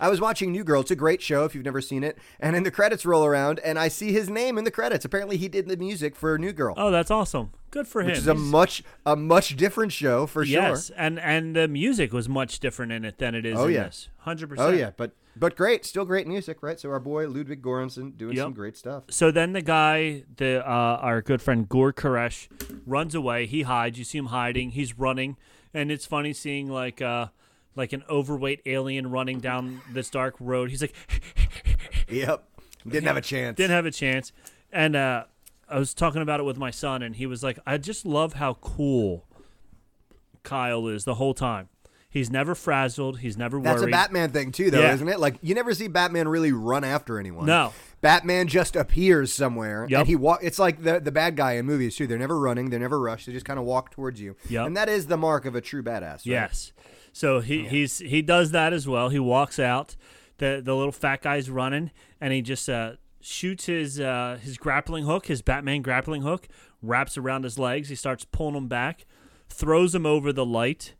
[0.00, 0.80] I was watching New Girl.
[0.80, 2.18] It's a great show if you've never seen it.
[2.40, 5.04] And in the credits roll around, and I see his name in the credits.
[5.04, 7.50] Apparently, he did the music for New Girl, Oh, that's awesome.
[7.70, 8.06] Good for him.
[8.08, 10.96] which is a much a much different show for yes, sure.
[10.98, 13.84] and and the music was much different in it than it is Oh, in yeah.
[13.84, 14.08] this.
[14.20, 14.68] Hundred percent.
[14.68, 16.80] Oh yeah, but but great, still great music, right?
[16.80, 18.44] So our boy Ludwig Göransson doing Yep.
[18.44, 19.04] some great stuff.
[19.10, 20.70] So then the guy, the uh,
[21.02, 22.48] our good friend Gore Koresh,
[22.86, 23.44] runs away.
[23.46, 23.98] He hides.
[23.98, 24.70] You see him hiding.
[24.70, 25.36] He's running,
[25.74, 27.26] and it's funny seeing like uh,
[27.78, 30.68] like an overweight alien running down this dark road.
[30.68, 30.92] He's like,
[32.10, 32.44] Yep,
[32.86, 33.56] didn't have a chance.
[33.56, 34.32] didn't have a chance.
[34.72, 35.24] And uh,
[35.68, 38.34] I was talking about it with my son, and he was like, I just love
[38.34, 39.24] how cool
[40.42, 41.68] Kyle is the whole time.
[42.10, 43.18] He's never frazzled.
[43.18, 44.94] He's never That's a Batman thing too, though, Yeah.
[44.94, 45.20] isn't it?
[45.20, 47.44] Like you never see Batman really run after anyone.
[47.44, 47.72] No.
[48.00, 49.98] Batman just appears somewhere, Yep.
[50.00, 50.40] and he walk.
[50.42, 52.06] It's like the the bad guy in movies too.
[52.06, 52.70] They're never running.
[52.70, 53.26] They're never rushed.
[53.26, 54.36] They just kind of walk towards you.
[54.48, 54.66] Yep.
[54.68, 56.02] And that is the mark of a true badass.
[56.02, 56.26] Right?
[56.26, 56.72] Yes.
[57.12, 59.08] So he he's he does that as well.
[59.08, 59.96] He walks out.
[60.38, 61.90] The the little fat guy's running,
[62.20, 66.46] and he just uh, shoots his uh, his grappling hook, his Batman grappling hook,
[66.80, 67.88] wraps around his legs.
[67.88, 69.04] He starts pulling him back,
[69.48, 70.94] throws him over the light,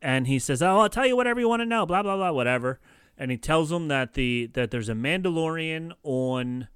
[0.00, 2.32] and he says, "Oh, I'll tell you whatever you want to know." Blah blah blah,
[2.32, 2.80] whatever.
[3.16, 6.66] And he tells him that the that there's a Mandalorian on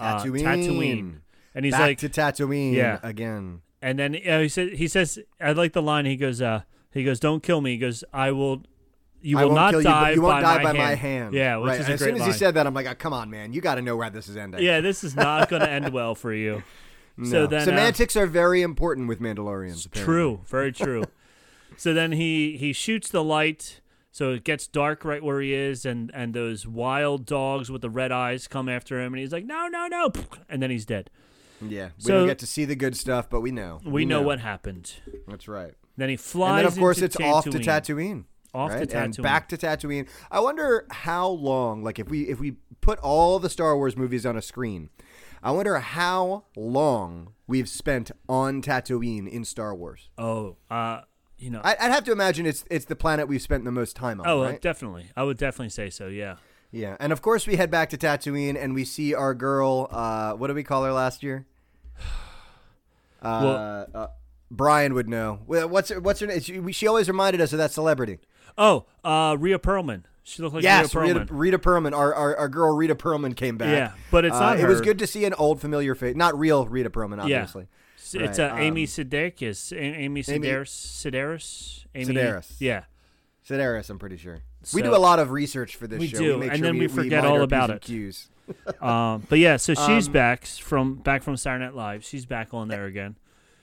[0.00, 0.42] uh, Tatooine.
[0.42, 1.16] Tatooine.
[1.54, 2.98] And he's Back like, to Tatooine Yeah.
[3.02, 3.62] again.
[3.80, 6.04] and then uh, he said, he says, I like the line.
[6.04, 6.62] He goes, uh,
[6.94, 7.72] he goes, don't kill me.
[7.72, 8.62] He goes, I will,
[9.20, 10.02] you I will not kill you, die.
[10.10, 10.78] but you won't by die my by hand.
[10.78, 11.34] my hand.
[11.34, 11.80] Yeah, which right.
[11.80, 12.30] is a as great soon as line.
[12.30, 14.28] he said that, I'm like, oh, come on, man, you got to know where this
[14.28, 14.62] is ending.
[14.62, 16.62] Yeah, this is not going to end well for you.
[17.16, 17.30] No.
[17.30, 19.86] So then, uh, semantics are very important with Mandalorians.
[19.86, 20.02] apparently.
[20.02, 21.04] true, very true.
[21.76, 23.80] so then he he shoots the light.
[24.10, 27.88] So it gets dark right where he is, and and those wild dogs with the
[27.88, 30.10] red eyes come after him, and he's like, no, no, no,
[30.48, 31.08] and then he's dead.
[31.60, 33.80] Yeah, we So- don't get to see the good stuff, but we know.
[33.84, 34.94] We, know, what happened.
[35.28, 35.74] That's right.
[35.96, 36.50] Then he flies.
[36.50, 37.64] And then, of course, it's off to Tatooine.
[37.64, 38.24] Tatooine.
[38.52, 38.94] Off to right?
[38.94, 39.22] and Tatooine.
[39.22, 40.08] back to Tatooine.
[40.30, 44.24] I wonder how long, like if we if we put all the Star Wars movies
[44.24, 44.90] on a screen,
[45.42, 50.08] I wonder how long we've spent on Tatooine in Star Wars.
[50.16, 51.00] Oh, uh,
[51.36, 53.96] you know, I, I'd have to imagine it's it's the planet we've spent the most
[53.96, 54.26] time on.
[54.28, 54.60] oh, uh, right?
[54.60, 55.10] definitely.
[55.16, 56.06] I would definitely say so.
[56.06, 56.36] Yeah.
[56.70, 56.96] yeah.
[57.00, 59.88] And of course, we head back to Tatooine and we see our girl.
[59.90, 61.46] Uh, what did we call her last year?
[63.22, 64.06] Uh, Well- uh,
[64.56, 65.40] Brian would know.
[65.46, 66.40] What's her, what's her name?
[66.40, 68.18] She, she always reminded us of that celebrity.
[68.56, 70.04] Oh, uh, Rhea Perlman.
[70.22, 71.28] She looked like yes, Rhea Rita, Perlman.
[71.30, 73.68] Rita Perlman, our, our our girl Rita Perlman came back.
[73.70, 76.38] Yeah, but it's Uh, not It was good to see an old familiar face, not
[76.38, 77.66] real Rita Perlman, obviously.
[77.96, 79.72] It's, it's Right, uh, Amy um, Sedaris.
[79.72, 80.68] A- Amy Amy- Sedaris.
[80.68, 81.84] Sedaris.
[81.94, 82.52] Amy, Sedaris.
[82.58, 82.84] Yeah.
[83.46, 84.38] Sedaris, I'm pretty sure.
[84.72, 86.00] we do a lot of research for this show.
[86.00, 86.18] We show.
[86.18, 87.88] do, make and sure then we forget mind all about it.
[88.80, 92.04] Um, but yeah, so she's Um, back from back from Saturday Night Live.
[92.04, 93.16] She's back on there again.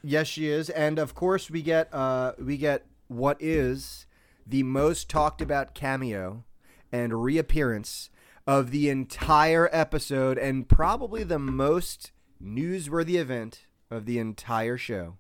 [0.04, 4.06] Yes, she is, and of course we get uh we get what is
[4.48, 6.44] the most talked about cameo
[6.92, 8.10] and reappearance
[8.48, 12.12] of the entire episode and probably the most
[12.44, 15.18] newsworthy event of the entire show.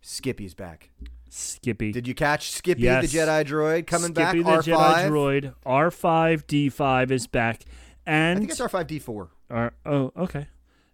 [0.00, 0.90] Skippy's back.
[1.28, 1.92] Skippy.
[1.92, 3.10] Did you catch Skippy Yes.
[3.10, 4.64] the Jedi droid coming Skippy back?
[4.64, 4.76] the R5.
[4.76, 7.62] Jedi droid R5 D5 is back,
[8.06, 9.28] and I think it's R5D4.
[9.50, 10.46] R- oh okay,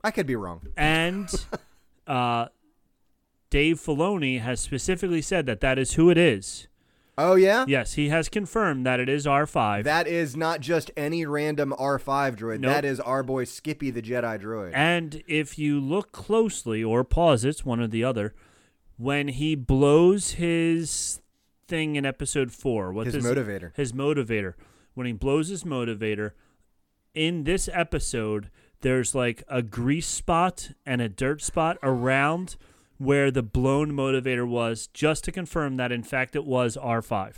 [0.03, 0.62] I could be wrong.
[0.77, 1.29] and
[2.07, 2.47] uh,
[3.51, 6.69] Dave Filoni has specifically said that that is who it is.
[7.17, 7.65] Oh yeah?
[7.67, 9.83] Yes, he has confirmed that it is R5.
[9.83, 12.61] That is not just any random R5 droid.
[12.61, 12.73] Nope.
[12.73, 14.71] That is our boy Skippy the Jedi droid.
[14.73, 18.35] And if you look closely or pause it, one or the other,
[18.97, 21.21] when he blows his
[21.67, 23.75] thing in episode four, what His motivator.
[23.77, 24.55] his motivator,
[24.95, 26.33] when he blows his motivator,
[27.15, 28.49] in this episode,
[28.81, 32.55] there's like a grease spot and a dirt spot around
[32.99, 37.35] where the blown motivator was, just to confirm that in fact it was R5.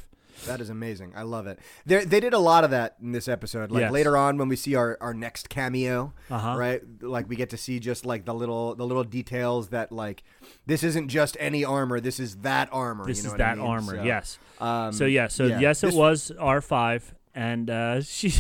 [0.47, 1.13] That is amazing.
[1.15, 1.59] I love it.
[1.85, 3.71] They they did a lot of that in this episode.
[3.71, 3.93] Like Yes.
[3.93, 6.57] later on when we see our, our next cameo, Uh-huh.
[6.57, 6.81] right?
[7.03, 10.23] Like we get to see just like the little the little details that like
[10.65, 12.01] this isn't just any armor.
[12.01, 13.05] This is that armor.
[13.05, 13.67] This you know is what I that mean?
[13.67, 14.39] armor, So, yes.
[14.61, 15.59] Um, So yeah, so yeah.
[15.61, 18.33] yes, it This- was R five, and uh, she,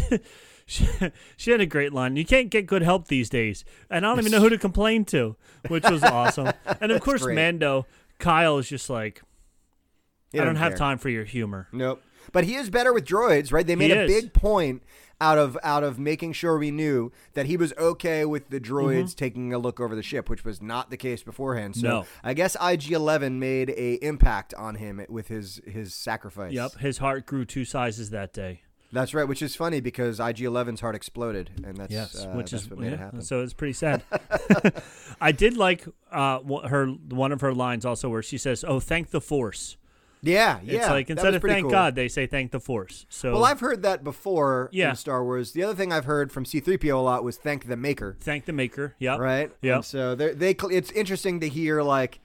[0.71, 0.89] she
[1.37, 2.17] she had a great line.
[2.17, 5.05] You can't get good help these days, and I don't even know who to complain
[5.07, 5.37] to,
[5.69, 6.53] which was awesome.
[6.81, 7.35] And of course, great.
[7.35, 7.87] Mando,
[8.19, 9.23] Kyle is just like,
[10.33, 10.79] I don't have care.
[10.79, 11.69] time for your humor.
[11.73, 12.03] Nope.
[12.33, 13.67] But he is better with droids, right?
[13.67, 14.83] They made a big point
[15.21, 19.15] out of out of making sure we knew that he was okay with the droids
[19.15, 21.75] taking a look over the ship, which was not the case beforehand.
[21.77, 21.89] So Mm-hmm.
[21.89, 22.07] No.
[22.23, 26.53] I guess IG Eleven made a impact on him with his his sacrifice.
[26.53, 28.63] Yep, his heart grew two sizes that day.
[28.93, 32.51] That's right, which is funny because IG 11's heart exploded, and that's Yes, uh, which
[32.51, 33.23] that's is what made it yeah, happen.
[33.23, 34.03] so it's pretty sad.
[35.21, 39.11] I did like uh, her one of her lines also where she says, "Oh, thank
[39.11, 39.77] the Force."
[40.23, 40.81] yeah, yeah.
[40.81, 41.71] it's like instead of thank cool.
[41.71, 43.07] God, they say thank the Force.
[43.09, 44.91] So Well, I've heard that before Yeah.
[44.91, 45.53] in Star Wars.
[45.53, 48.17] The other thing I've heard from C-3PO a lot was thank the Maker.
[48.21, 48.97] thank the Maker.
[48.99, 49.17] Yeah.
[49.17, 49.51] right?
[49.63, 49.81] Yeah.
[49.81, 52.21] So they they it's interesting to hear like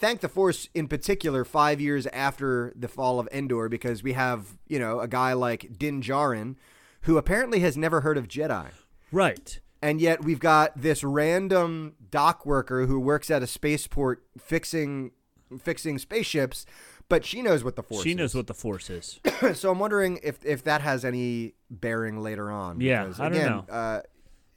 [0.00, 4.58] thank the Force in particular five years after the fall of Endor because we have
[4.66, 6.56] you know a guy like Din Djarin
[7.02, 8.68] who apparently has never heard of Jedi.
[9.12, 9.60] Right.
[9.82, 15.12] And yet we've got this random dock worker who works at a spaceport fixing
[15.58, 16.66] fixing spaceships,
[17.08, 18.04] but she knows what the force is.
[18.04, 18.16] She is.
[18.16, 19.20] knows what the Force is.
[19.54, 22.80] so I'm wondering if if that has any bearing later on.
[22.80, 23.64] Yeah, because, I don't again, know.
[23.68, 24.02] Uh,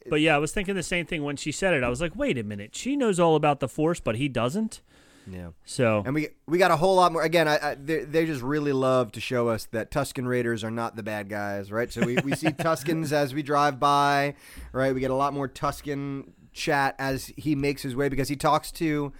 [0.09, 1.83] But yeah, I was thinking the same thing when she said it.
[1.83, 2.75] I was like, wait a minute.
[2.75, 4.81] She knows all about the Force, but he doesn't.
[5.29, 5.49] Yeah.
[5.65, 7.21] So And we we got a whole lot more.
[7.21, 10.71] Again, I, I, they, they just really love to show us that Tusken Raiders are
[10.71, 11.91] not the bad guys, right?
[11.91, 14.35] So we, we see Tuskens as we drive by,
[14.71, 14.93] right?
[14.93, 18.71] We get a lot more Tusken chat as he makes his way because he talks
[18.73, 19.11] to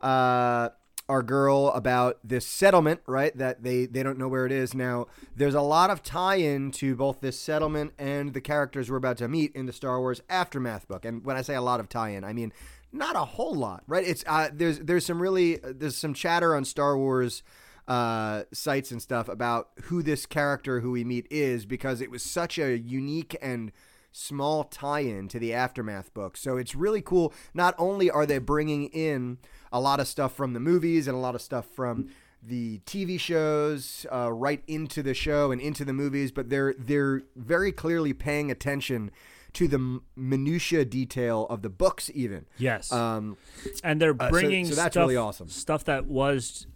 [0.00, 0.70] uh,
[1.08, 3.36] our girl about this settlement, right?
[3.36, 4.74] That they, they don't know where it is.
[4.74, 8.98] Now, there's a lot of tie in to both this settlement and the characters we're
[8.98, 11.04] about to meet in the Star Wars Aftermath book.
[11.04, 12.52] And when I say a lot of tie in, I mean
[12.92, 14.06] not a whole lot, right?
[14.06, 17.42] It's uh, there's there's some really there's some chatter on Star Wars
[17.86, 22.22] uh, sites and stuff about who this character who we meet is because it was
[22.22, 23.72] such a unique and
[24.12, 26.36] small tie-in to the aftermath book.
[26.36, 27.32] So it's really cool.
[27.54, 29.38] Not only are they bringing in
[29.72, 32.08] a lot of stuff from the movies and a lot of stuff from
[32.42, 37.22] the TV shows uh, right into the show and into the movies, but they're they're
[37.36, 39.10] very clearly paying attention
[39.54, 42.46] to the minutia detail of the books even.
[42.58, 43.36] yes, Um,
[43.82, 45.48] and they're uh, so- bringing so that's stuff, really awesome.
[45.48, 46.66] stuff that was,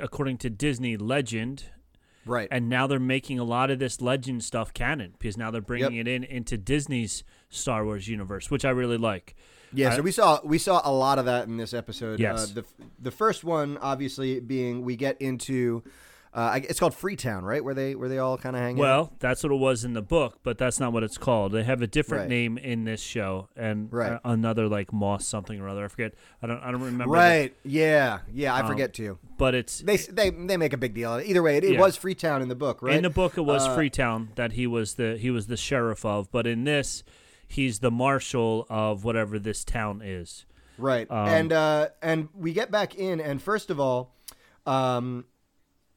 [0.00, 1.64] according to Disney, legend,
[2.24, 2.48] right.
[2.50, 5.96] and now they're making a lot of this legend stuff canon because now they're bringing
[5.96, 6.06] Yep.
[6.06, 9.34] it in into Disney's Star Wars universe, which I really like.
[9.72, 12.20] Yeah, I- so we saw we saw a lot of that in this episode.
[12.20, 12.50] Yes.
[12.50, 12.64] Uh, the
[13.00, 15.82] the first one obviously being we get into
[16.36, 17.64] uh, it's called Freetown, right?
[17.64, 18.80] Where they where they all kind of hang out.
[18.80, 21.52] Well, that's what it was in the book, but that's not what it's called.
[21.52, 22.28] They have a different Right.
[22.28, 24.12] name in this show, and Right.
[24.12, 25.84] uh, another like Moss something or other.
[25.84, 26.12] I forget.
[26.42, 26.60] I don't.
[26.62, 27.04] I don't remember.
[27.04, 27.56] the- Right.
[27.64, 28.18] Yeah.
[28.32, 28.54] Yeah.
[28.54, 29.18] I Um, forget too.
[29.38, 31.18] but it's They they they make a big deal.
[31.24, 31.80] Either way, it, it Yeah.
[31.80, 32.94] was Freetown in the book, right?
[32.96, 33.38] in the book.
[33.38, 36.64] It was Uh, Freetown that he was the he was the sheriff of, but in
[36.64, 37.02] this,
[37.48, 40.44] he's the marshal of whatever this town is.
[40.76, 41.10] Right.
[41.10, 44.14] Um, and uh, and we get back in, and first of all,
[44.66, 45.24] um,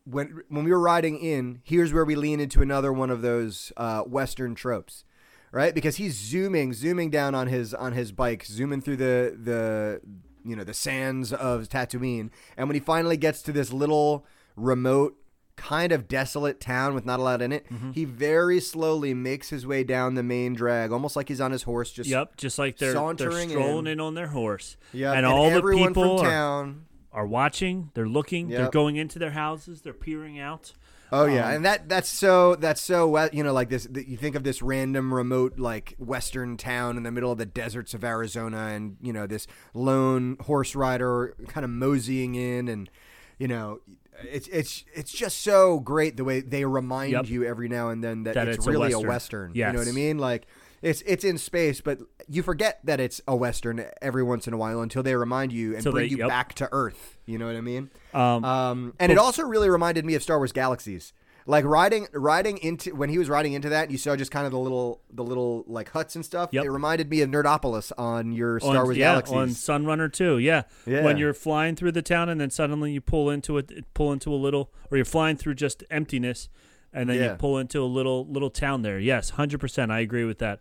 [0.10, 3.72] when when we were riding in, here's where we lean into another one of those
[3.78, 5.04] uh, Western tropes,
[5.52, 5.74] right?
[5.74, 10.02] Because he's zooming, zooming down on his on his bike, zooming through the the
[10.43, 15.15] you know the sands of Tatooine, and when he finally gets to this little remote.
[15.56, 17.69] Kind of desolate town with not a lot in it.
[17.69, 17.91] Mm-hmm.
[17.91, 21.63] He very slowly makes his way down the main drag, almost like he's on his
[21.63, 23.91] horse, just Yep, just like they're they're sauntering strolling in.
[23.91, 24.00] in.
[24.00, 24.78] on their horse.
[24.93, 25.12] yeah.
[25.12, 27.91] and, all the people from town are watching.
[27.93, 28.50] They're looking.
[28.50, 29.82] They're going into their houses.
[29.82, 30.74] They're peering out.
[31.12, 33.88] Oh yeah, Um, and that that's so that's so you know like this.
[33.88, 37.48] th- You think of this random remote like western town in the middle of the
[37.48, 42.91] deserts of Arizona, and you know this lone horse rider kind of moseying in, and
[43.39, 43.80] you know
[44.24, 47.30] it's it's it's just so great the way they remind Yep.
[47.30, 49.08] you every now and then that, That it's, it's a really a Western.
[49.08, 49.52] western.
[49.56, 50.19] You know what I mean?
[50.19, 50.45] Like
[50.82, 54.58] it's it's in space, but you forget that it's a western every once in a
[54.58, 56.28] while until they remind you and Till bring they- you yep.
[56.30, 57.18] back to Earth.
[57.26, 57.89] You know what I mean?
[58.13, 61.13] Um, Um, and it also really reminded me of Star Wars Galaxies.
[61.46, 64.52] Like riding riding into when he was riding into that, you saw just kind of
[64.52, 66.50] the little the little like huts and stuff.
[66.52, 66.65] Yep.
[66.65, 69.34] It reminded me of Nerdopolis on your Star on, Wars yeah, Galaxies.
[69.36, 70.38] on Sunrunner too.
[70.38, 70.63] Yeah.
[70.86, 71.04] Yeah.
[71.04, 74.32] When you're flying through the town and then suddenly you pull into it, pull into
[74.32, 76.50] a little, or you're flying through just emptiness,
[76.93, 77.32] and then Yeah.
[77.32, 78.99] you pull into a little little town there.
[78.99, 79.91] Yes, hundred percent.
[79.91, 80.60] I agree with that.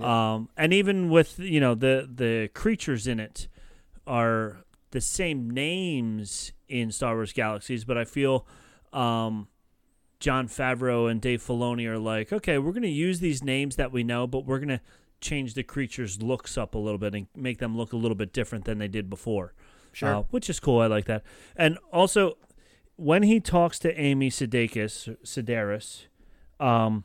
[0.00, 3.48] Um, and even with you know the the creatures in it
[4.06, 8.46] are the same names in Star Wars Galaxies, but I feel.
[8.92, 9.48] Um,
[10.20, 13.90] Jon Favreau and Dave Filoni are like, okay, we're going to use these names that
[13.90, 14.80] we know, but we're going to
[15.20, 18.32] change the creatures' looks up a little bit and make them look a little bit
[18.32, 19.52] different than they did before.
[19.90, 20.14] Sure.
[20.14, 20.78] Uh, which is cool.
[20.80, 21.24] I like that.
[21.56, 22.36] And also,
[22.96, 26.06] when he talks to Amy Sudeikis, Sedaris,
[26.60, 27.04] um,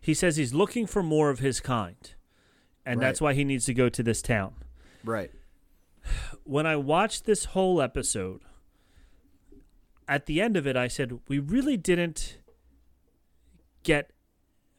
[0.00, 2.14] he says he's looking for more of his kind,
[2.84, 4.54] and that's why he needs to go to this town
[5.06, 5.30] right.
[6.44, 8.42] when I watched this whole episode,
[10.08, 12.38] at the end of it, I said, we really didn't
[13.82, 14.12] get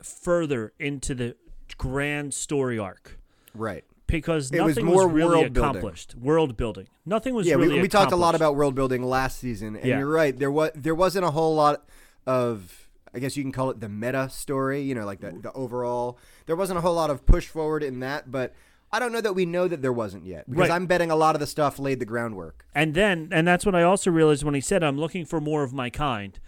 [0.02, 1.36] further into the
[1.78, 3.20] grand story arc
[3.54, 3.84] Right.
[4.08, 5.92] Because It was nothing more really world building.
[6.20, 6.88] World building.
[7.06, 9.86] Nothing was yeah, really we, we talked a lot about world building last season, and
[9.86, 10.00] Yeah.
[10.00, 10.38] you're right.
[10.38, 11.86] There was there wasn't a whole lot
[12.26, 14.82] of I guess you can call it the meta story.
[14.82, 16.18] You know, like the the overall.
[16.46, 18.54] There wasn't a whole lot of push forward in that, but
[18.92, 20.76] I don't know that we know that there wasn't yet because Right.
[20.76, 22.66] I'm betting a lot of the stuff laid the groundwork.
[22.74, 25.64] And then, and that's what I also realized when he said, I'm looking for more
[25.64, 26.40] of my kind.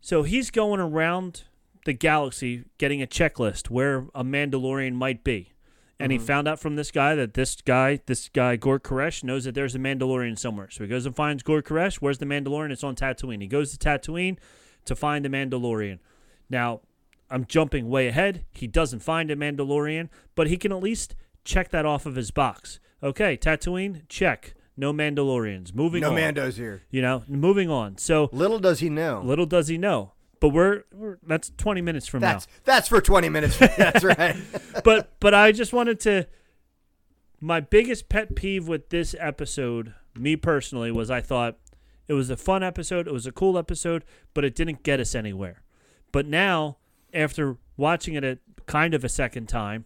[0.00, 1.44] So he's going around
[1.84, 5.52] the galaxy getting a checklist where a Mandalorian might be.
[6.00, 6.26] And he mm-hmm.
[6.26, 9.74] found out from this guy that this guy, this guy, Gor Koresh, knows that there's
[9.74, 10.70] a Mandalorian somewhere.
[10.70, 11.96] So he goes and finds Gor Koresh.
[11.96, 12.72] Where's the Mandalorian?
[12.72, 13.42] It's on Tatooine.
[13.42, 14.38] He goes to Tatooine
[14.86, 15.98] to find the Mandalorian.
[16.48, 16.80] Now,
[17.30, 18.44] I'm jumping way ahead.
[18.50, 22.30] He doesn't find a Mandalorian, but he can at least check that off of his
[22.30, 22.80] box.
[23.02, 24.54] Okay, Tatooine, check.
[24.76, 25.74] No Mandalorians.
[25.74, 26.16] Moving No on.
[26.16, 26.82] Mandos here.
[26.90, 27.98] You know, moving on.
[27.98, 29.20] So Little does he know.
[29.22, 30.12] little does he know.
[30.40, 32.32] But we're, we're that's 20 minutes from now.
[32.32, 33.58] That's that's for 20 minutes.
[33.58, 34.36] that's right.
[34.84, 36.26] But but I just wanted to
[37.40, 41.56] my biggest pet peeve with this episode, me personally, was I thought
[42.08, 45.14] it was a fun episode, it was a cool episode, but it didn't get us
[45.14, 45.62] anywhere.
[46.12, 46.78] But now,
[47.14, 49.84] after watching it a kind of a second time,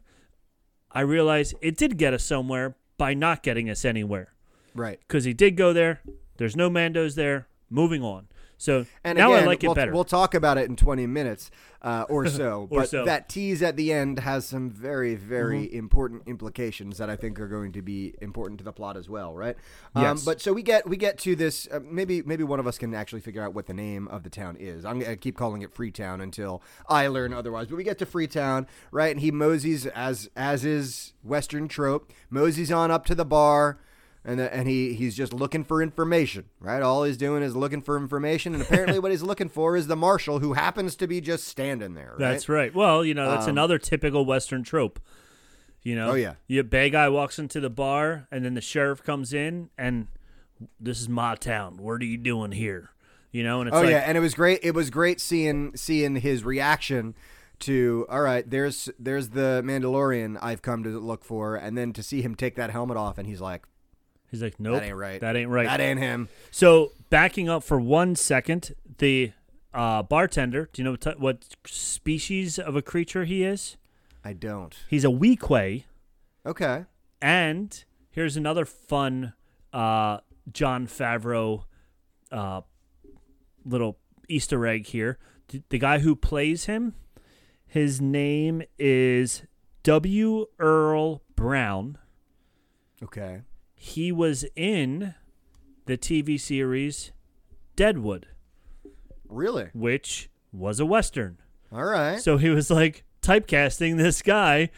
[0.90, 4.32] I realize it did get us somewhere by not getting us anywhere.
[4.74, 5.00] right.
[5.00, 6.00] Because he did go there.
[6.36, 7.48] There's no Mandos there.
[7.70, 8.28] Moving on.
[8.64, 9.92] So And now again, I like it we'll, better.
[9.92, 11.50] We'll talk about it in 20 minutes
[11.82, 12.66] uh, or so.
[12.70, 13.04] Or but so.
[13.04, 15.76] that tease at the end has some very, very Mm-hmm.
[15.76, 19.34] important implications that I think are going to be important to the plot as well,
[19.34, 19.56] right?
[19.94, 20.24] Um, Yes.
[20.24, 21.68] But so we get we get to this.
[21.70, 24.30] Uh, maybe maybe one of us can actually figure out what the name of the
[24.30, 24.84] town is.
[24.86, 27.66] I'm gonna keep calling it Freetown until I learn otherwise.
[27.68, 29.10] But we get to Freetown, right?
[29.10, 32.10] And he moseys as as is Western trope.
[32.30, 33.78] Moseys on up to the bar
[34.24, 36.82] and the, and he he's just looking for information, right?
[36.82, 39.96] All he's doing is looking for information, and apparently what he's looking for is the
[39.96, 42.10] marshal who happens to be just standing there.
[42.12, 42.18] Right?
[42.18, 42.74] That's right.
[42.74, 44.98] Well, you know, that's Um, another typical Western trope.
[45.82, 46.34] You know, Oh, yeah.
[46.46, 50.06] your bad guy walks into the bar, and then the sheriff comes in, and
[50.80, 51.76] this is my town.
[51.76, 52.90] What are you doing here?
[53.32, 54.60] You know, and it's Oh like, yeah, and it was great.
[54.62, 57.14] It was great seeing seeing his reaction
[57.60, 58.48] to all right.
[58.48, 62.54] There's there's the Mandalorian I've come to look for, and then to see him take
[62.56, 63.66] that helmet off, and he's like,
[64.34, 65.20] he's like, nope, "That ain't right.
[65.20, 65.66] That ain't right.
[65.66, 69.32] That ain't him." So backing up for one second, the
[69.72, 70.68] uh, bartender.
[70.72, 73.76] Do you know what, t- what species of a creature he is?
[74.24, 74.74] I don't.
[74.88, 75.84] He's a Weequay.
[76.46, 76.84] Okay.
[77.20, 79.34] And here's another fun
[79.72, 80.18] uh,
[80.52, 81.64] Jon Favreau
[82.30, 82.62] uh,
[83.64, 83.98] little
[84.28, 85.18] Easter egg here.
[85.48, 86.94] The, the guy who plays him,
[87.66, 89.42] his name is
[89.82, 90.46] W.
[90.58, 91.98] Earl Brown.
[93.02, 93.42] Okay.
[93.86, 95.14] He was in
[95.84, 97.12] the TV series
[97.76, 98.26] Deadwood,
[99.28, 99.68] Really?
[99.74, 101.36] which was a Western.
[101.70, 102.18] All right.
[102.18, 104.70] So he was like typecasting this guy.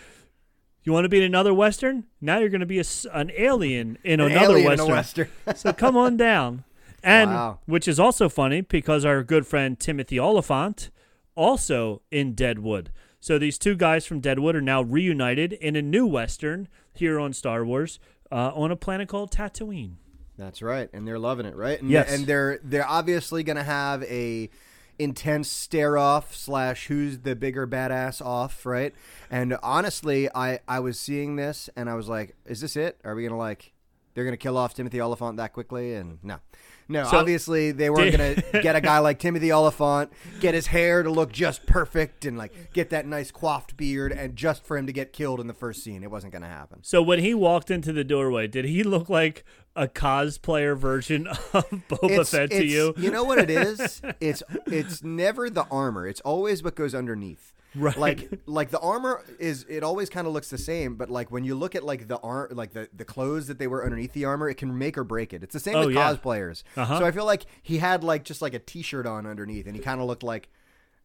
[0.82, 2.04] You want to be in another Western?
[2.20, 5.28] Now you're going to be a an alien in An another alien in a Western.
[5.46, 5.54] Western.
[5.56, 6.64] so come on down.
[7.04, 7.60] And Wow.
[7.66, 10.90] which is also funny because our good friend Timothy Olyphant
[11.36, 12.90] also in Deadwood.
[13.20, 17.32] So these two guys from Deadwood are now reunited in a new Western here on
[17.32, 18.00] Star Wars
[18.32, 19.94] uh, on a planet called Tatooine.
[20.38, 21.80] That's right, and they're loving it, right?
[21.80, 22.12] And, Yes.
[22.12, 24.50] and they're they're obviously going to have a
[24.98, 28.94] intense stare off slash who's the bigger badass off, right?
[29.30, 32.98] And honestly, I I was seeing this and I was like, is this it?
[33.04, 33.72] Are we gonna like
[34.14, 35.94] they're gonna kill off Timothy Olyphant that quickly?
[35.94, 36.36] And no.
[36.88, 41.02] No, So- obviously they weren't gonna get a guy like Timothy Olyphant, get his hair
[41.02, 44.86] to look just perfect, and like get that nice coiffed beard, and just for him
[44.86, 46.78] to get killed in the first scene, it wasn't gonna happen.
[46.82, 51.68] So when he walked into the doorway, did he look like a cosplayer version of
[51.88, 52.94] Boba Fett to you?
[52.96, 54.00] You know what it is?
[54.20, 56.06] It's it's never the armor.
[56.06, 57.52] It's always what goes underneath.
[57.76, 57.96] Right.
[57.96, 61.44] Like like the armor is it always kind of looks the same, but like when
[61.44, 64.24] you look at like the arm like the, the clothes that they wear underneath the
[64.24, 65.42] armor, it can make or break it.
[65.42, 66.14] It's the same Oh, with yeah.
[66.14, 66.62] cosplayers.
[66.76, 66.98] Uh-huh.
[67.00, 69.82] So I feel like he had like just like a t-shirt on underneath and he
[69.82, 70.48] kind of looked like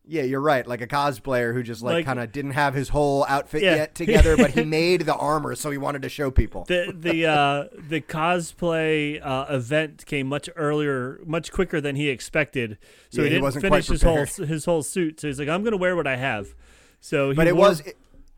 [0.05, 0.65] yeah, you're right.
[0.67, 3.75] Like a cosplayer who just like, Like- kind of didn't have his whole outfit Yeah.
[3.75, 6.65] yet together, but he made the armor, so he wanted to show people.
[6.67, 12.77] the the uh, the cosplay uh, event came much earlier, much quicker than he expected.
[13.09, 15.19] So Yeah, he he didn't wasn't finish his whole his whole suit.
[15.19, 16.53] So he's like, I'm going to wear what I have.
[16.99, 17.97] So he But it wore- was it,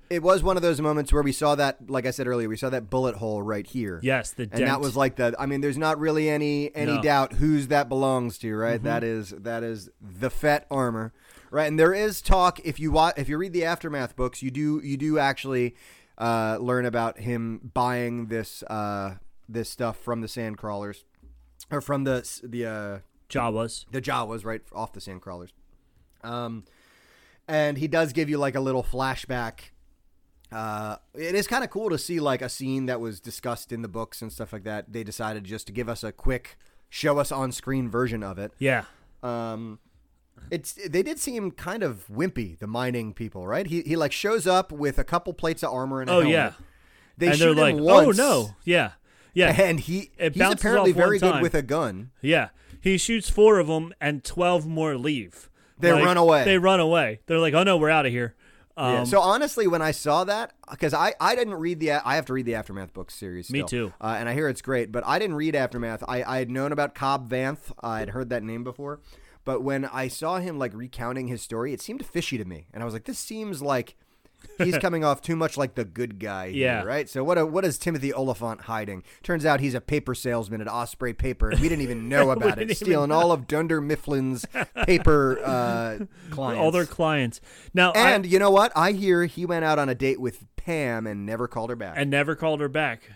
[0.10, 2.58] it was one of those moments where we saw that, like I said earlier, we
[2.58, 4.00] saw that bullet hole right here.
[4.04, 5.34] yes the and that was like the.
[5.40, 6.94] I mean, there's not really any any No.
[6.94, 7.02] Mm-hmm.
[7.04, 8.82] doubt whose that belongs to, right?
[8.84, 11.14] That is that is the Fett armor,
[11.54, 11.68] right?
[11.68, 14.82] And there is talk if you watch if you read the aftermath books, you do
[14.84, 15.76] you do actually
[16.18, 19.16] uh, learn about him buying this uh,
[19.48, 21.06] this stuff from the sand crawlers
[21.72, 23.00] or from the the uh,
[23.30, 23.86] Jawas.
[23.92, 25.54] the Jawas, right off the sand crawlers.
[26.24, 26.66] Um,
[27.48, 29.60] and he does give you like a little flashback.
[30.52, 33.82] Uh, it is kind of cool to see like a scene that was discussed in
[33.82, 34.92] the books and stuff like that.
[34.92, 36.58] They decided just to give us a quick
[36.90, 38.54] show us on screen version of it.
[38.60, 38.86] Yeah.
[39.22, 39.80] Um,
[40.52, 43.66] it's they did seem kind of wimpy, the mining people, right?
[43.68, 46.32] He he like shows up with a couple plates of armor and a Oh helmet.
[46.32, 46.52] yeah.
[47.18, 48.92] They and shoot they're him like, once, oh no, yeah,
[49.34, 52.12] yeah, and he It he's apparently very good with a gun.
[52.22, 52.50] yeah.
[52.82, 55.50] He shoots four of them, and twelve more leave.
[55.80, 56.44] They run away.
[56.44, 57.20] They run away.
[57.28, 58.36] They're like, oh no, we're out of here.
[58.76, 59.04] Um, yeah.
[59.04, 62.34] So honestly, when I saw that, because I, I didn't read the I have to
[62.34, 63.50] read the aftermath book series.
[63.52, 63.94] Me too.
[64.02, 66.04] Uh, and I hear it's great, but I didn't read aftermath.
[66.08, 67.72] I I had known about Cobb Vanth.
[67.82, 69.00] I had heard that name before,
[69.46, 72.82] but when I saw him like recounting his story, it seemed fishy to me, and
[72.82, 73.96] I was like, this seems like.
[74.58, 76.84] he's coming off too much like the good guy here, Yeah.
[76.84, 77.08] right?
[77.10, 79.04] So what what is Timothy Olyphant hiding?
[79.24, 82.60] Turns out he's a paper salesman at Osprey Paper, and we didn't even know about
[82.62, 84.46] it, stealing all of Dunder Mifflin's
[84.86, 86.60] paper uh, clients.
[86.62, 87.40] all their clients.
[87.74, 88.74] Now, And I, you know what?
[88.76, 91.96] I hear he went out on a date with Pam and never called her back.
[91.98, 93.10] and never called her back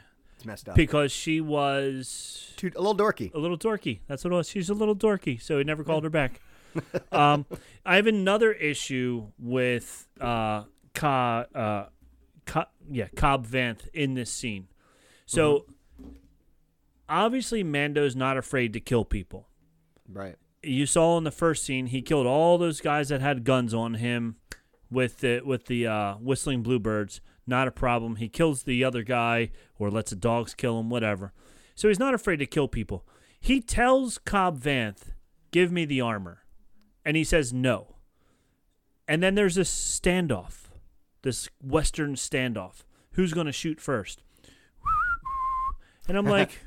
[0.47, 0.75] messed up.
[0.75, 3.31] because she was Too, a little dorky.
[3.33, 3.99] a little dorky.
[4.07, 4.49] That's what it was.
[4.49, 6.41] She's a little dorky, so he never called her back.
[7.11, 7.45] um,
[7.85, 11.85] I have another issue with uh, Ka, uh,
[12.45, 14.67] Ka, yeah, Cobb Vanth in this scene.
[15.25, 15.65] So
[17.09, 19.47] obviously, Mando's not afraid to kill people.
[20.11, 20.35] Right.
[20.63, 23.95] You saw in the first scene, he killed all those guys that had guns on
[23.95, 24.37] him
[24.89, 27.21] with the with the uh, whistling bluebirds.
[27.47, 28.17] Not a problem.
[28.17, 31.31] He kills the other guy or lets the dogs kill him, whatever.
[31.75, 33.05] So he's not afraid to kill people.
[33.39, 35.13] He tells Cobb Vanth,
[35.51, 36.43] "Give me the armor,"
[37.05, 37.95] and he says no.
[39.07, 40.65] And then there's this standoff,
[41.21, 42.83] this Western standoff.
[43.11, 44.21] Who's going to shoot first?
[46.07, 46.59] And I'm like,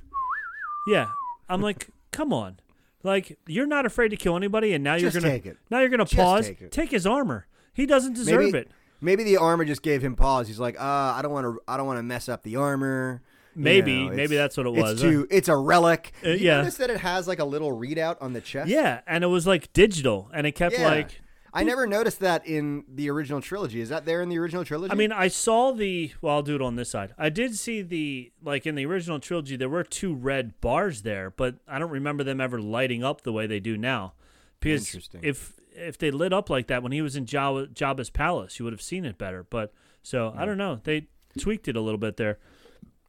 [0.87, 1.09] yeah.
[1.49, 2.59] I'm like, come on.
[3.03, 6.05] Like you're not afraid to kill anybody, and now Just you're gonna now you're gonna
[6.05, 6.47] Just pause.
[6.47, 6.71] take.
[6.71, 7.47] Take his armor.
[7.73, 8.71] He doesn't deserve maybe, it.
[9.01, 10.47] Maybe the armor just gave him pause.
[10.49, 11.61] He's like, uh, I don't want to.
[11.67, 13.23] I don't want to mess up the armor.
[13.57, 14.93] You Maybe- know, maybe that's what it was.
[14.93, 15.27] It's too.
[15.31, 16.13] It's a relic.
[16.25, 16.59] Uh, you yeah.
[16.59, 18.69] Notice that it has like a little readout on the chest.
[18.71, 20.89] Yeah, and it was like digital, and it kept Yeah.
[20.89, 21.21] like.
[21.53, 23.81] I never noticed that in the original trilogy.
[23.81, 24.93] Is that there in the original trilogy?
[24.93, 26.13] I mean, I saw the.
[26.23, 27.13] Well, I'll do it on this side.
[27.19, 29.57] I did see the like in the original trilogy.
[29.57, 33.33] There were two red bars there, but I don't remember them ever lighting up the
[33.33, 34.13] way they do now.
[34.61, 35.23] Because Interesting.
[35.25, 38.65] if if they lit up like that when he was in Jabba, Jabba's palace, you
[38.65, 39.45] would have seen it better.
[39.49, 40.81] But so I don't know.
[40.85, 41.09] They
[41.39, 42.39] tweaked it a little bit there.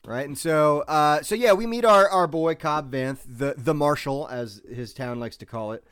[0.06, 0.26] right?
[0.28, 4.28] And so, uh, so yeah, we meet our, our boy Cobb Vanth, the the marshal,
[4.30, 5.84] as his town likes to call it,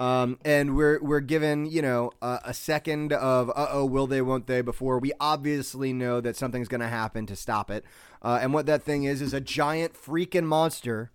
[0.00, 4.22] um, and we're we're given you know uh, a second of uh oh, will they,
[4.22, 4.60] won't they?
[4.62, 7.84] Before we obviously know that something's going to happen to stop it,
[8.22, 11.10] uh, and what that thing is is a giant freaking monster,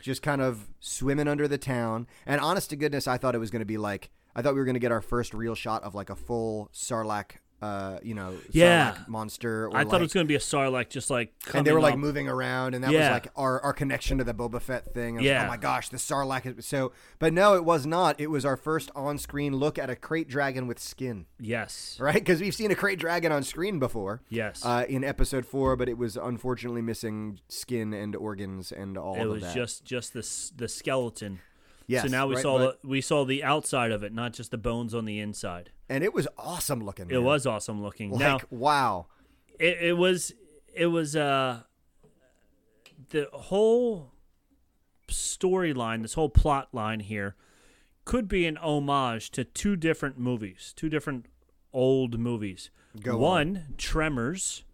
[0.00, 2.06] just kind of swimming under the town.
[2.26, 4.60] And honest to goodness, I thought it was going to be like I thought we
[4.60, 8.14] were going to get our first real shot of like a full Sarlacc uh, you
[8.14, 8.92] know, Yeah.
[8.92, 9.64] Sarlacc monster.
[9.66, 11.72] Or I thought like- it was going to be a Sarlacc, just like and they
[11.72, 11.98] were like up.
[11.98, 13.08] moving around, and that Yeah.
[13.08, 15.16] was like our, our connection to the Boba Fett thing.
[15.16, 15.44] Was Yeah.
[15.44, 16.92] oh my gosh, the Sarlacc is so.
[17.18, 18.20] But no, it was not.
[18.20, 22.14] It was our first on-screen look at a krayt dragon with skin, Yes, right?
[22.14, 24.22] Because we've seen a krayt dragon on screen before.
[24.28, 24.64] yes.
[24.64, 29.22] Uh, in episode four, but it was unfortunately missing skin and organs and all it
[29.22, 29.54] of was that.
[29.56, 30.20] just just the
[30.56, 31.40] the skeleton.
[31.88, 34.52] Yes, so now we right, saw the, we saw the outside of it, not just
[34.52, 35.70] the bones on the inside.
[35.88, 37.10] and it was awesome looking.
[37.10, 37.24] It man.
[37.24, 38.12] was awesome looking.
[38.12, 39.06] like now wow.
[39.58, 40.32] it, it was
[40.72, 41.62] it was uh
[43.10, 44.12] the whole
[45.08, 47.34] storyline, this whole plot line here
[48.04, 51.26] could be an homage to two different movies, two different
[51.72, 52.70] old movies.
[53.00, 53.20] Go on.
[53.20, 54.64] One, Tremors.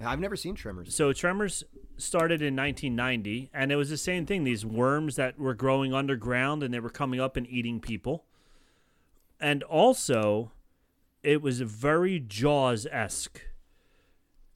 [0.00, 0.94] I've never seen Tremors.
[0.94, 1.64] So Tremors
[2.02, 4.44] started in 1990, and it was the same thing.
[4.44, 8.24] These worms that were growing underground, and they were coming up and eating people.
[9.40, 10.52] And also,
[11.22, 13.40] it was very Jaws esque.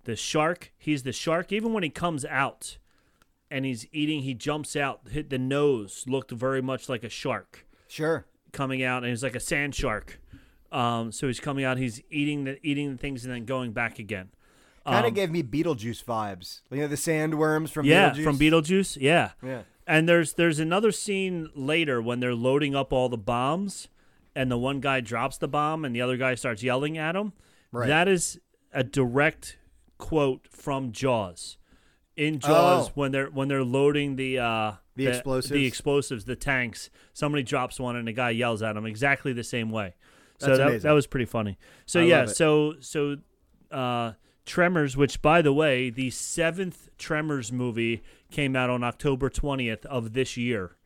[0.05, 1.51] The shark, he's the shark.
[1.53, 2.79] Even when he comes out,
[3.51, 5.03] and he's eating, he jumps out.
[5.11, 8.27] Hit the nose looked very much like a shark Sure.
[8.53, 10.21] coming out, and he's like a sand shark.
[10.73, 13.99] Um, so he's coming out, he's eating the eating the things, and then going back
[13.99, 14.31] again.
[14.87, 16.61] Kind of Um, gave me Beetlejuice vibes.
[16.71, 18.25] You know the sandworms from yeah, Beetlejuice.
[18.25, 18.99] from Beetlejuice.
[19.01, 19.31] Yeah.
[19.43, 19.63] Yeah.
[19.87, 23.89] And there's there's another scene later when they're loading up all the bombs,
[24.35, 27.33] and the one guy drops the bomb, and the other guy starts yelling at him.
[27.73, 27.89] Right.
[27.89, 28.41] That is
[28.73, 29.59] a direct
[29.99, 31.57] quote from Jaws.
[32.17, 32.93] In Jaws, Oh.
[32.95, 35.51] when they're when they're loading the uh, The explosives?
[35.51, 39.43] the explosives, the tanks, somebody drops one, and the guy yells at him exactly the
[39.45, 39.95] same way.
[40.39, 40.89] So That's that amazing.
[40.89, 41.59] that was pretty funny.
[41.87, 43.17] So I yeah, so so
[43.71, 44.13] uh,
[44.47, 50.13] Tremors, which by the way, the seventh Tremors movie came out on October twentieth of
[50.13, 50.77] this year.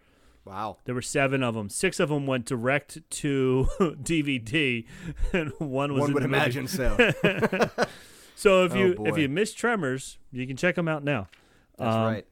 [0.44, 0.78] Wow.
[0.86, 1.68] There were seven of them.
[1.68, 4.86] Six of them went direct to DVD,
[5.32, 6.96] and one was One in would imagine so.
[8.34, 9.08] So if Oh, you boy.
[9.08, 11.26] if you missed Tremors, you can check them out now.
[11.76, 12.26] That's Um, right.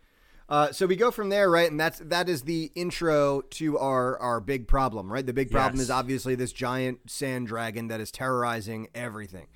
[0.48, 1.68] Uh, so we go from there, right?
[1.68, 5.26] And that's that is the intro to our our big problem, right?
[5.26, 5.86] The big problem Yes.
[5.86, 9.48] is obviously this giant sand dragon that is terrorizing everything,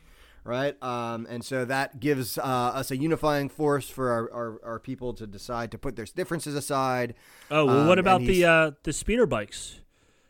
[0.50, 0.82] right?
[0.82, 5.14] Um, and so that gives uh, us a unifying force for our, our, our people
[5.14, 7.14] to decide to put their differences aside.
[7.50, 9.80] Oh well, Um, what about the uh, the speeder bikes?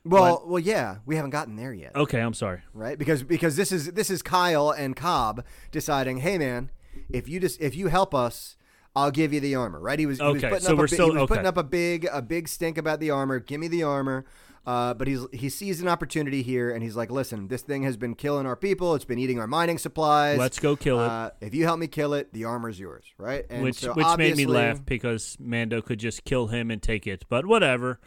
[0.05, 1.95] Well, well, yeah, we haven't gotten there yet.
[1.95, 2.61] Okay, I'm sorry.
[2.73, 2.99] right?
[2.99, 6.71] Because because this is this is Kyle and Cobb deciding, hey man,
[7.11, 8.57] if you just if you help us,
[8.97, 9.99] I'll give you the armor, right?
[9.99, 11.49] He was, he was Okay, putting so up we're a, still- he was putting okay.
[11.49, 13.39] up a big a big stink about the armor.
[13.41, 14.25] Give me the armor.
[14.67, 17.97] Uh, but he's he sees an opportunity here, and he's like, "Listen, this thing has
[17.97, 18.95] been killing our people.
[18.95, 20.39] It's been eating our mining supplies.
[20.39, 21.07] Let's go kill it.
[21.09, 24.07] Uh, if you help me kill it, the armor's yours, right?" And which so which
[24.19, 27.25] made me laugh because Mando could just kill him and take it.
[27.29, 28.01] But whatever.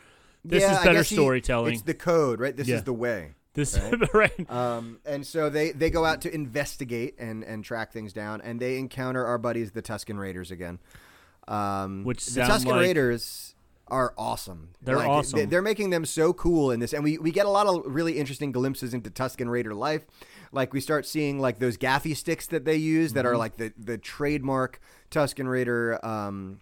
[0.45, 1.73] This Yeah, is better guess he- storytelling.
[1.73, 2.55] It's the code, right?
[2.55, 2.75] This Yeah.
[2.75, 3.31] is the way.
[3.53, 3.79] this
[4.13, 4.51] right.
[4.51, 8.59] Um, and so they, they go out to investigate and, and track things down, and
[8.59, 10.79] they encounter our buddies, the Tusken Raiders, again.
[11.47, 13.52] Um, Which the Tusken like- Raiders
[13.93, 14.69] are awesome.
[14.81, 15.47] They're Like, awesome.
[15.49, 17.83] They, are making them so cool in this, and we, we get a lot of
[17.85, 20.05] really interesting glimpses into Tusken Raider life.
[20.51, 23.33] Like we start seeing like those gaffy sticks that they use that Mm-hmm.
[23.33, 24.79] are like the, the trademark
[25.11, 26.59] Tusken Raider um,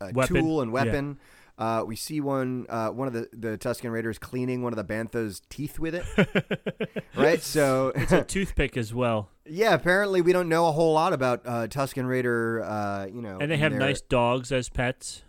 [0.00, 0.74] uh, tool and Yeah.
[0.74, 1.18] weapon.
[1.58, 4.84] Uh, we see one uh, one of the, the Tusken Raiders cleaning one of the
[4.84, 7.04] Bantha's teeth with it.
[7.16, 7.40] right?
[7.42, 9.28] So It's a toothpick as well.
[9.46, 12.62] yeah, apparently we don't know a whole lot about uh, Tusken Raider.
[12.64, 15.22] Uh, you know, And they have their- nice dogs as pets.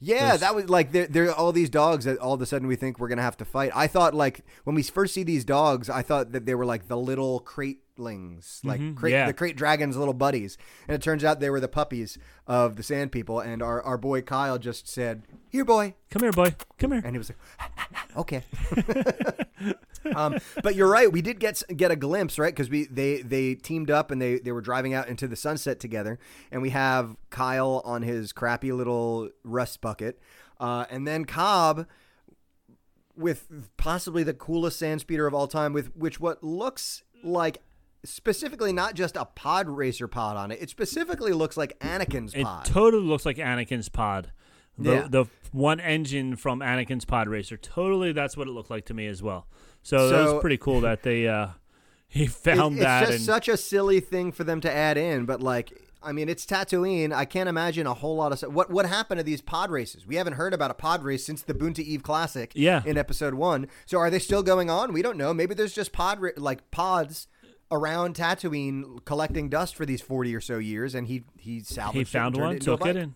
[0.00, 1.06] Yeah, there's- that was like there.
[1.06, 3.36] There are all these dogs that all of a sudden we think we're gonna have
[3.38, 3.70] to fight.
[3.74, 6.88] I thought like when we first see these dogs, I thought that they were like
[6.88, 7.40] the little
[8.00, 9.26] cratelings, like Mhm, crate, yeah.
[9.26, 10.56] the krayt dragons' little buddies,
[10.88, 13.40] and it turns out they were the puppies of the Sand People.
[13.40, 16.54] And our our boy Kyle just said, "Here, boy," Come here, boy.
[16.78, 17.02] Come here.
[17.04, 17.36] and he was like,
[18.16, 18.42] "Okay."
[20.16, 21.10] um, but you're right.
[21.12, 22.52] We did get get a glimpse, right?
[22.54, 25.80] Because we they they teamed up and they they were driving out into the sunset
[25.80, 26.18] together,
[26.50, 30.18] and we have Kyle on his crappy little rust bucket,
[30.58, 31.86] uh, and then Cobb
[33.16, 37.58] with possibly the coolest sand speeder of all time, with which what looks like.
[38.04, 40.62] Specifically, not just a pod racer pod on it.
[40.62, 42.64] It specifically looks like Anakin's It pod.
[42.64, 44.32] totally looks like Anakin's pod.
[44.78, 45.06] The, Yeah.
[45.10, 47.58] the one engine from Anakin's pod racer.
[47.58, 49.46] Totally, that's what it looked like to me as well.
[49.82, 51.48] So, that was pretty cool that they uh,
[52.08, 53.02] he It- found it's that.
[53.02, 55.72] It's just and, such a silly thing for them to add in, but like,
[56.02, 57.12] I mean, it's Tatooine.
[57.12, 58.54] I can't imagine a whole lot of.
[58.54, 60.06] What what happened to these pod races?
[60.06, 62.50] We haven't heard about a pod race since the Boonta Eve Classic.
[62.54, 62.82] Yeah.
[62.86, 63.66] in Episode One.
[63.84, 64.94] So are they still going on?
[64.94, 65.34] We don't know.
[65.34, 67.26] Maybe there's just pod ra- like pods
[67.70, 71.94] around Tatooine collecting dust for these forty or so years, and he he salvaged.
[71.94, 73.14] he it found and one, it took it, and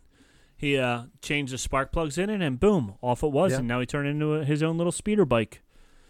[0.57, 3.53] he uh, changed the spark plugs in it, and boom, off it was.
[3.53, 3.59] Yeah.
[3.59, 5.63] And now he turned into a, his own little speeder bike.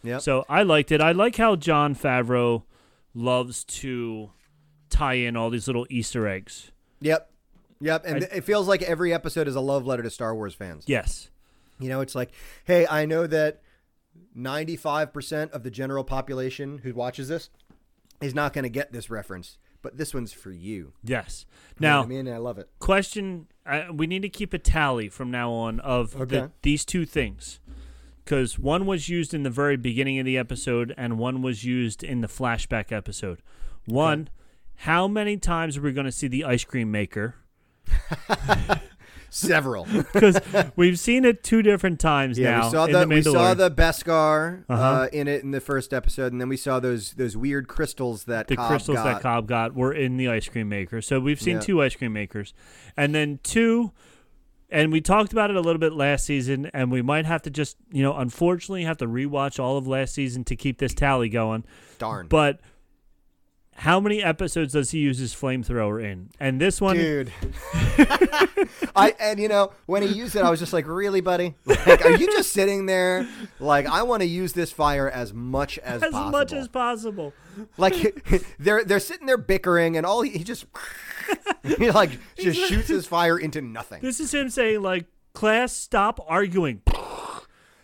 [0.03, 0.21] Yep.
[0.21, 1.01] So I liked it.
[1.01, 2.65] I like how Jon Favreau
[3.15, 4.31] loves to
[4.91, 6.71] tie in all these little Easter eggs.
[7.01, 7.31] Yep.
[7.81, 8.05] Yep.
[8.07, 10.85] And I- it feels like every episode is a love letter to Star Wars fans.
[10.87, 11.31] Yes.
[11.81, 12.31] You know, it's like,
[12.65, 13.63] hey, I know that
[14.37, 17.51] 95% of the general population who watches this
[18.21, 20.93] is not going to get this reference, but this one's for you.
[21.03, 21.47] Yes.
[21.79, 22.69] You know Now, I mean, I love it.
[22.79, 27.07] question uh, we need to keep a tally from now on of the, these two
[27.07, 27.61] things
[28.25, 32.03] because one was used in the very beginning of the episode and one was used
[32.03, 33.41] in the flashback episode
[33.87, 34.29] one
[34.79, 37.37] how many times are we going to see the ice cream maker
[39.37, 39.85] Several.
[40.13, 40.39] because
[40.77, 43.69] we've seen it two different times Yeah, now we saw the, the we saw the
[43.71, 45.09] Beskar uh Uh-huh.
[45.13, 48.47] in it in the first episode, and then we saw those those weird crystals that
[48.47, 49.05] the Cobb crystals got.
[49.05, 51.03] that Cobb got were in the ice cream maker.
[51.03, 51.61] So we've seen Yeah.
[51.63, 52.55] two ice cream makers.
[52.97, 53.91] And then two
[54.71, 57.51] and we talked about it a little bit last season and we might have to
[57.51, 61.29] just, you know, unfortunately have to rewatch all of last season to keep this tally
[61.29, 61.65] going.
[61.99, 62.61] Darn, But
[63.77, 66.31] how many episodes does he use his flamethrower in?
[66.39, 67.33] And this one dude.
[68.97, 71.55] I and you know when he used it, I was just like, really, buddy?
[71.67, 73.29] Like, are you just sitting there?
[73.59, 76.31] Like, I want to use this fire as much as, as possible.
[76.31, 77.33] much as possible.
[77.77, 80.67] like they're they're sitting there bickering, and all he, he just
[81.63, 84.01] he like just shoots his fire into nothing.
[84.03, 86.83] This is him saying like, "Class, stop arguing."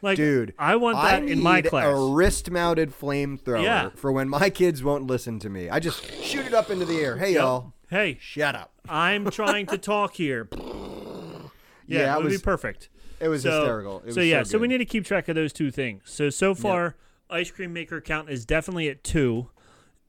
[0.02, 1.86] Like, Dude, I want that need in my class.
[1.86, 3.90] A wrist-mounted flamethrower Yeah.
[3.96, 5.68] for when my kids won't listen to me.
[5.68, 7.16] I just shoot it up into the air.
[7.18, 7.40] Hey, Yep.
[7.40, 8.72] y'all, Hey, shut up.
[8.88, 10.48] I'm trying to talk here.
[11.86, 12.88] Yeah, Yeah, it would was- be perfect.
[13.18, 14.02] It was so, hysterical.
[14.06, 16.02] It so was yeah, so, so we need to keep track of those two things.
[16.06, 16.94] So so far,
[17.28, 19.50] ice cream maker count is definitely at two,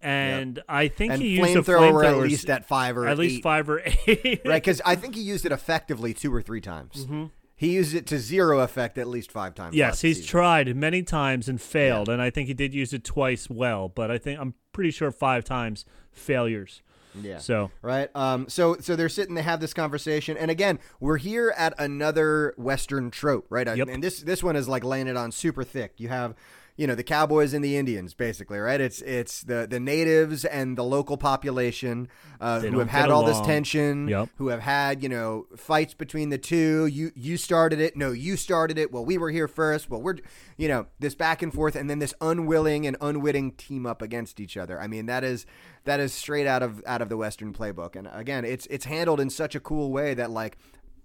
[0.02, 3.38] and I think and he used a flamethrower at least at five or at least
[3.38, 3.44] eight.
[3.44, 4.42] five or eight.
[4.46, 4.62] right?
[4.62, 7.06] Because I think he used it effectively two or three times.
[7.06, 7.26] Mm-hmm.
[7.62, 9.76] He used it to zero effect at least five times.
[9.76, 10.30] Yes, he's season.
[10.32, 14.10] tried many times and failed, and I think he did use it twice well, but
[14.10, 16.82] I think I'm pretty sure five times failures.
[17.14, 17.38] Yeah.
[17.38, 18.10] So right.
[18.16, 18.50] Um.
[18.50, 19.36] So so they're sitting.
[19.36, 23.68] They have this conversation, and again, we're here at another Western trope, right?
[23.68, 23.90] Yep.
[23.90, 25.94] And this this one is like laying it on super thick.
[25.98, 26.34] You have.
[26.82, 28.82] You know the cowboys and the Indians, basically, right?
[28.82, 32.08] It's it's the, the natives and the local population
[32.40, 34.30] uh, who have had all this tension, Yep.
[34.38, 36.88] who have had you know fights between the two.
[36.88, 38.92] You you started it, no, you started it.
[38.92, 39.92] Well, we were here first.
[39.92, 40.18] Well, we're
[40.58, 44.40] you know this back and forth, and then this unwilling and unwitting team up against
[44.40, 44.82] each other.
[44.82, 45.46] I mean that is
[45.84, 47.96] that is straight out of out of the Western playbook.
[47.96, 50.58] And again, it's it's handled in such a cool way that like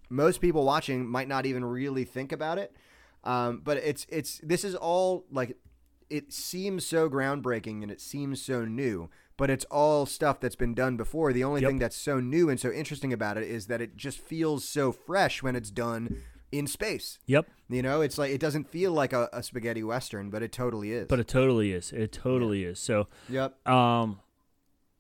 [0.09, 2.73] most people watching might not even really think about it.
[3.25, 5.57] Um, but it's it's this is all like
[6.09, 10.75] it seems so groundbreaking and it seems so new, but it's all stuff that's been
[10.75, 11.33] done before.
[11.33, 11.69] The only Yep.
[11.71, 14.93] thing that's so new and so interesting about it is that it just feels so
[14.93, 17.19] fresh when it's done in space.
[17.27, 20.53] yep, You know, it's like it doesn't feel like a, a spaghetti western, but it
[20.53, 21.09] totally is.
[21.09, 21.91] but it totally is.
[21.93, 22.79] It totally is.
[22.79, 23.67] So yep.
[23.69, 24.21] um,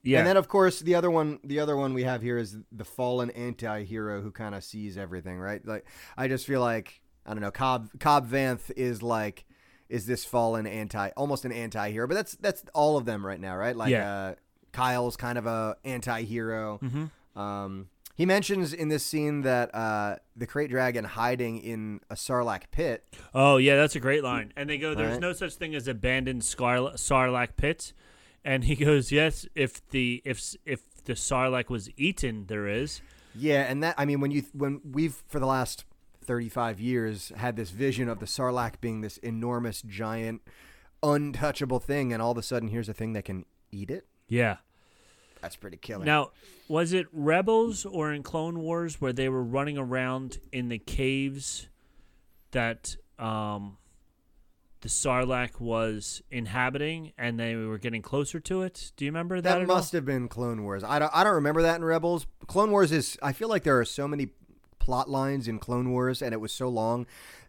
[0.02, 2.56] yeah, And then of course the other one the other one we have here is
[2.72, 5.64] the fallen anti-hero who kind of sees everything, right?
[5.64, 5.86] Like
[6.16, 9.44] I just feel like I don't know, Cobb Cobb Vanth is like
[9.88, 13.56] is this fallen anti almost an anti-hero, but that's that's all of them right now,
[13.56, 13.76] right?
[13.76, 14.10] Like Yeah.
[14.10, 14.34] uh
[14.72, 16.78] Kyle's kind of a anti-hero.
[16.82, 17.10] Mhm.
[17.40, 22.62] Um he mentions in this scene that uh, the krayt dragon hiding in a sarlacc
[22.70, 23.04] pit.
[23.34, 24.54] Oh yeah, that's a great line.
[24.56, 25.20] And they go, "There's Alright.
[25.20, 27.92] no such thing as abandoned Scarla- Sarlacc pits,"
[28.42, 33.02] and he goes, "Yes, if the if if the Sarlacc was eaten, there is."
[33.34, 35.84] Yeah, and that I mean when you when we've for the last
[36.26, 40.42] 35 years had this vision of the sarlacc being this enormous giant
[41.02, 44.06] untouchable thing and all of a sudden here's a thing that can eat it.
[44.28, 44.56] Yeah.
[45.40, 46.04] That's pretty killer.
[46.04, 46.30] Now,
[46.68, 51.68] was it Rebels or in Clone Wars where they were running around in the caves
[52.50, 53.76] that um,
[54.80, 58.92] the Sarlacc was inhabiting, and they were getting closer to it?
[58.96, 59.42] Do you remember that?
[59.42, 59.76] that at all?
[59.76, 60.82] must have been Clone Wars.
[60.82, 62.26] I don't I don't remember that in Rebels.
[62.46, 64.28] Clone Wars is I feel like there are so many
[64.87, 67.07] plot lines in Clone Wars and it was so long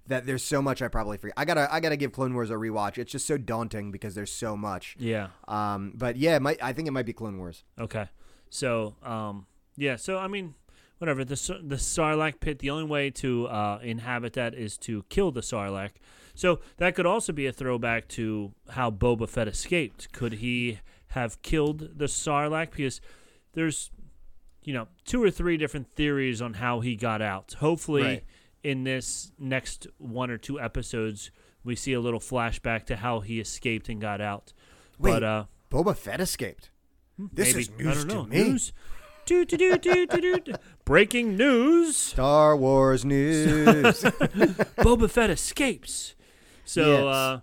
[0.08, 1.36] that there's so much I probably forget.
[1.38, 2.98] I got to I got to give Clone Wars a rewatch.
[2.98, 4.96] It's just so daunting because there's so much.
[5.00, 5.28] Yeah.
[5.48, 7.64] Um but yeah, might, I think it might be Clone Wars.
[7.80, 8.08] Okay.
[8.50, 9.96] So, um, yeah.
[9.98, 10.56] So, I mean,
[11.00, 11.24] whatever.
[11.24, 12.60] The the Sarlacc pit.
[12.60, 15.92] The only way to uh, inhabit that is to kill the Sarlacc.
[16.34, 20.12] So that could also be a throwback to how Boba Fett escaped.
[20.14, 20.80] Could he
[21.10, 22.72] have killed the Sarlacc?
[22.72, 23.02] Because
[23.54, 23.90] there's,
[24.68, 27.55] you know, two or three different theories on how he got out.
[27.59, 28.24] Hopefully, Right.
[28.63, 31.32] in this next one or two episodes,
[31.63, 34.51] we see a little flashback to how he escaped and got out.
[34.99, 35.11] Wait.
[35.11, 36.70] But uh, Boba Fett escaped.
[37.18, 37.61] This Maybe.
[37.61, 38.24] is I news don't know.
[38.26, 38.43] to me.
[38.49, 38.74] News.
[39.26, 40.53] Do, do, do, do, do, do.
[40.84, 43.76] Breaking news: Star Wars news.
[44.84, 46.13] Boba Fett escapes.
[46.65, 47.01] So, Yes.
[47.03, 47.41] uh, all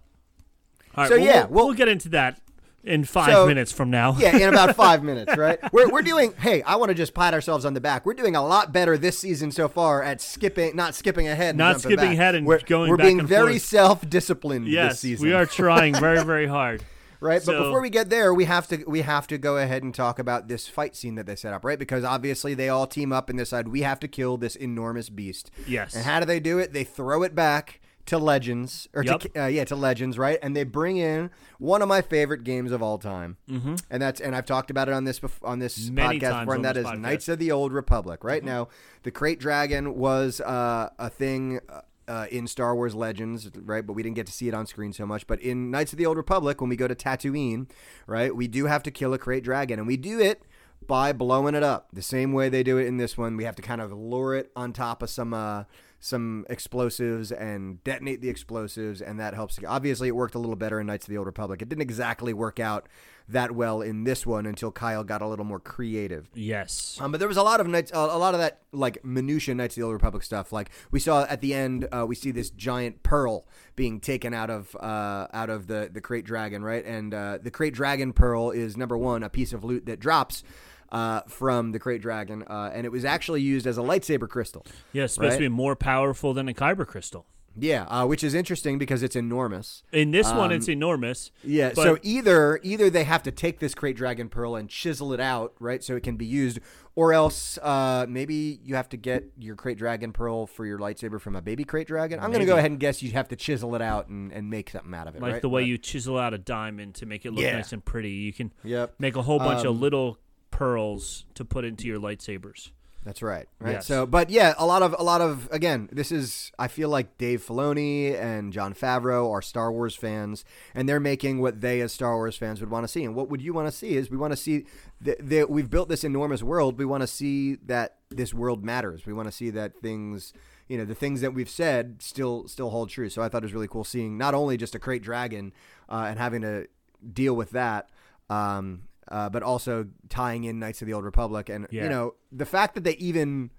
[0.96, 2.40] right, So, well, yeah, we'll, we'll- we'll get into that
[2.84, 4.16] in five So- minutes from now.
[4.18, 5.58] Yeah, in about five minutes, right?
[5.72, 8.04] We're, we're doing, hey, I want to just pat ourselves on the back.
[8.06, 11.56] We're doing a lot better this season so far at skipping, not skipping ahead.
[11.56, 12.12] Not skipping back.
[12.12, 15.26] ahead and we're, going We're being very self disciplined this yes, season.
[15.26, 16.84] we are trying very, very hard.
[17.20, 17.42] right?
[17.44, 20.18] But before we get there, we have to we have to go ahead and talk
[20.18, 21.78] about this fight scene that they set up, right?
[21.78, 25.50] Because obviously they all team up and decide we have to kill this enormous beast.
[25.66, 25.94] Yes.
[25.94, 26.72] And how do they do it?
[26.74, 29.20] They throw it back to Legends or Yep.
[29.20, 30.38] to uh, yeah to Legends, right?
[30.42, 33.76] And they bring in one of my favorite games of all time, mm-hmm.
[33.90, 36.54] and that's and I've talked about it on this bef- on this Many podcast before,
[36.54, 37.00] and that is podcast.
[37.00, 38.24] Knights of the Old Republic.
[38.24, 38.68] Right now,
[39.02, 41.60] the Krayt Dragon was uh, a thing.
[41.68, 43.86] Uh, uh, in Star Wars Legends, right?
[43.86, 45.26] But we didn't get to see it on screen so much.
[45.26, 47.70] But in Knights of the Old Republic, when we go to Tatooine,
[48.06, 50.42] right, we do have to kill a krayt dragon, and we do it
[50.86, 53.38] by blowing it up the same way they do it in this one.
[53.38, 55.64] We have to kind of lure it on top of some uh,
[56.04, 59.58] some explosives and detonate the explosives, and that helps.
[59.66, 61.62] Obviously, it worked a little better in Knights of the Old Republic.
[61.62, 62.90] It didn't exactly work out
[63.26, 66.28] that well in this one until Kyle got a little more creative.
[66.34, 66.98] Yes.
[67.00, 69.54] Um, but there was a lot of Knights, uh, a lot of that like minutia
[69.54, 70.52] Knights of the Old Republic stuff.
[70.52, 74.50] Like we saw at the end, uh, we see this giant pearl being taken out
[74.50, 76.84] of uh, out of the the krayt dragon, right?
[76.84, 80.44] And uh, the krayt dragon pearl is number one, a piece of loot that drops.
[80.90, 84.64] Uh, from the krayt dragon, uh, and it was actually used as a lightsaber crystal.
[84.92, 85.36] Yeah, it's supposed Right.
[85.38, 87.26] to be more powerful than a kyber crystal.
[87.56, 89.84] Yeah, uh, which is interesting because it's enormous.
[89.92, 91.30] In this one, it's enormous.
[91.44, 94.68] Um, Yeah, but so either either they have to take this krayt dragon pearl and
[94.68, 96.58] chisel it out, right, so it can be used,
[96.96, 101.20] or else uh, maybe you have to get your krayt dragon pearl for your lightsaber
[101.20, 102.18] from a baby krayt dragon.
[102.18, 104.70] I'm gonna go ahead and guess you'd have to chisel it out and, and make
[104.70, 105.42] something out of it, like right?
[105.42, 107.54] the way But- you chisel out a diamond to make it look Yeah.
[107.56, 108.94] nice and pretty, you can Yep.
[108.98, 110.18] make a whole bunch of Um, little
[110.54, 112.70] pearls to put into your lightsabers.
[113.04, 113.46] That's right.
[113.58, 113.72] Right.
[113.72, 113.86] Yes.
[113.86, 117.18] So, but yeah, a lot of a lot of again, this is I feel like
[117.18, 120.44] Dave Filoni and Jon Favreau are Star Wars fans,
[120.74, 123.04] and they're making what they as Star Wars fans would want to see.
[123.04, 124.64] And what would you want to see is we want to see
[125.00, 126.78] that we've built this enormous world.
[126.78, 129.04] We want to see that this world matters.
[129.04, 130.32] We want to see that things.
[130.68, 133.10] You know the things that we've said still still hold true.
[133.10, 135.52] So I thought it was really cool seeing not only just a krayt dragon
[135.90, 136.68] uh, and having to
[137.12, 137.90] deal with that,
[138.30, 142.46] um, uh, but also tying in Knights of the Old Republic and you know the
[142.46, 143.50] fact that they even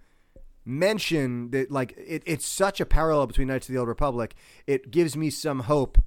[0.66, 4.36] mention that like it, it's such a parallel between Knights of the Old Republic.
[4.66, 6.02] It gives me some hope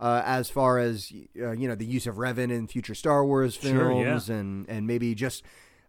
[0.00, 3.54] uh, as far as uh, you know the use of Revan in future Star Wars
[3.54, 4.04] Sure, yeah.
[4.04, 5.42] films and and maybe just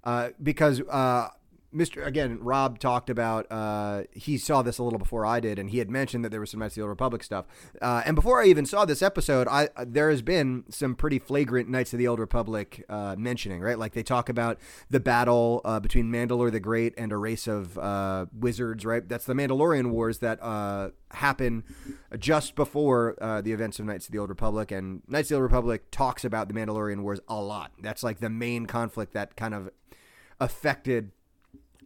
[0.03, 0.81] uh, because.
[1.75, 2.05] Mr.
[2.05, 5.79] Again, Rob talked about uh, he saw this a little before I did, and he
[5.79, 7.45] had mentioned that there was some Knights of the Old Republic stuff.
[7.81, 11.19] Uh, and before I even saw this episode, I uh, there has been some pretty
[11.19, 13.77] flagrant Knights of the Old Republic uh, mentioning, right?
[13.77, 14.57] Like they talk about
[14.89, 19.07] the battle uh, between Mandalore the Great and a race of uh, wizards, right?
[19.07, 20.39] That's the Mandalorian Wars that
[21.11, 21.63] happen
[22.17, 25.43] just before the events of Knights of the Old Republic, and Knights of the Old
[25.43, 27.71] Republic talks about the Mandalorian Wars a lot.
[27.81, 29.69] That's like the main conflict that kind of
[30.39, 31.11] affected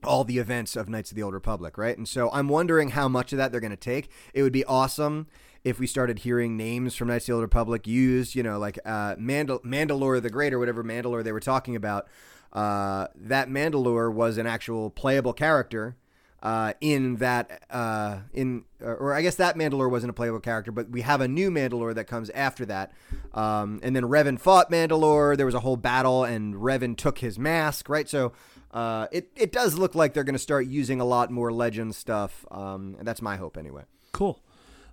[0.03, 1.97] all the events of Knights of the Old Republic, right?
[1.97, 4.09] And so I'm wondering how much of that they're going to take.
[4.33, 5.27] It would be awesome
[5.63, 8.79] if we started hearing names from Knights of the Old Republic used, you know, like
[8.85, 12.07] uh, Mandal- Mandalore the Great or whatever Mandalore they were talking about.
[12.51, 15.95] Uh, that Mandalore was an actual playable character
[16.41, 20.89] uh, in that uh, in or, I guess that Mandalore wasn't a playable character, but
[20.89, 22.93] we have a new Mandalore that comes after that.
[23.33, 25.35] Um, and then Revan fought Mandalore.
[25.35, 28.07] There was a whole battle, and Revan took his mask, right?
[28.07, 28.31] So
[28.71, 31.95] uh, it it does look like they're going to start using a lot more legend
[31.95, 32.45] stuff.
[32.51, 33.83] Um, and that's my hope anyway.
[34.11, 34.39] Cool.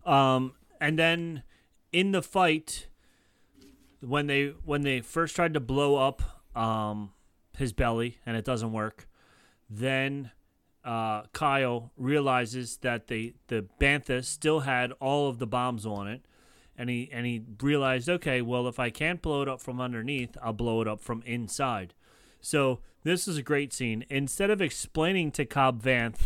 [0.05, 1.43] Um, and then
[1.93, 2.87] in the fight,
[4.01, 6.23] when they when they first tried to blow up
[6.57, 7.13] um,
[7.57, 9.09] his belly and it doesn't work,
[9.69, 10.31] then
[10.85, 16.25] uh, Kyle realizes that the the bantha still had all of the bombs on it,
[16.79, 20.37] and he and he realized, okay, well, if I can't blow it up from underneath,
[20.43, 21.95] I'll blow it up from inside.
[22.41, 24.05] So this is a great scene.
[24.09, 26.21] Instead of explaining to Cobb Vanth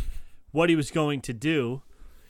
[0.52, 1.82] what he was going to do,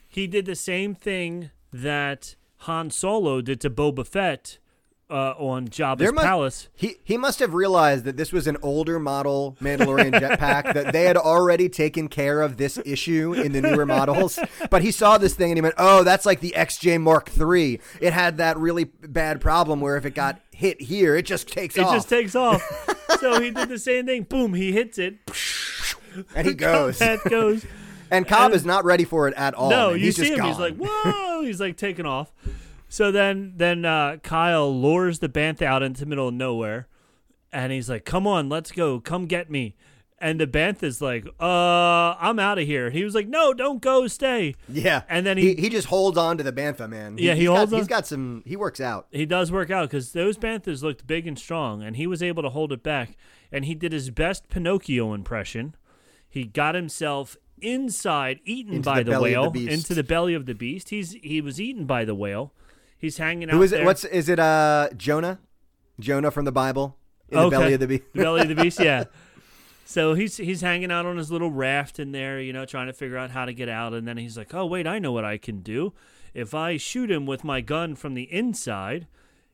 [0.09, 4.59] he did the same thing that Han Solo did to Boba Fett
[5.11, 6.69] uh, on Jabba's There mu- palace.
[6.75, 11.05] He he must have realized that this was an older model Mandalorian jetpack that they
[11.05, 14.39] had already taken care of this issue in the newer models.
[14.71, 17.81] But he saw this thing and he went, "Oh, that's like the XJ Mark III.
[18.01, 21.77] It had that really bad problem where if it got hit here, it just takes
[21.77, 22.63] It off just takes off.
[23.21, 24.23] so he did the same thing.
[24.23, 25.17] Boom, he hits it.
[26.35, 27.65] and he goes." That goes.
[28.13, 29.71] And Cobb is not ready for it at all.
[29.71, 29.99] no, man.
[30.01, 30.45] you he's see just him.
[30.45, 30.61] He's gone.
[30.61, 31.43] like, whoa.
[31.43, 32.33] He's like taking off.
[32.93, 36.89] So then, then uh, Kyle lures the bantha out into the middle of nowhere,
[37.53, 38.99] and he's like, "Come on, let's go.
[39.01, 39.77] Come get me."
[40.23, 42.91] And the Bantha's like, uh, I'm out of here.
[42.91, 44.55] He was like, no, don't go, stay.
[44.69, 47.17] Yeah, And then he he- he just holds on to the bantha man.
[47.17, 48.43] Yeah, he he's got- holds on- He's got some.
[48.45, 49.07] He works out.
[49.13, 52.43] He does work out because those Banthas looked big and strong, and he was able
[52.43, 53.17] to hold it back.
[53.51, 55.75] And he did his best Pinocchio impression.
[56.29, 60.35] He got himself inside, eaten Into by the the, of the whale, into the belly
[60.35, 60.91] of the beast.
[60.91, 62.53] He's he was eaten by the whale.
[63.01, 63.83] He's hanging out Who is there.
[63.83, 63.85] it?
[63.85, 64.39] What's is it?
[64.39, 65.39] Uh, Jonah,
[65.99, 66.97] Jonah from the Bible
[67.31, 68.05] in the belly of the beast.
[68.13, 68.79] the belly of the beast?
[68.85, 69.05] Yeah.
[69.85, 72.93] So he's he's hanging out on his little raft in there, you know, trying to
[72.93, 73.93] figure out how to get out.
[73.93, 75.93] And then he's like, "Oh wait, I know what I can do.
[76.33, 79.09] If I shoot him with my gun from the inside,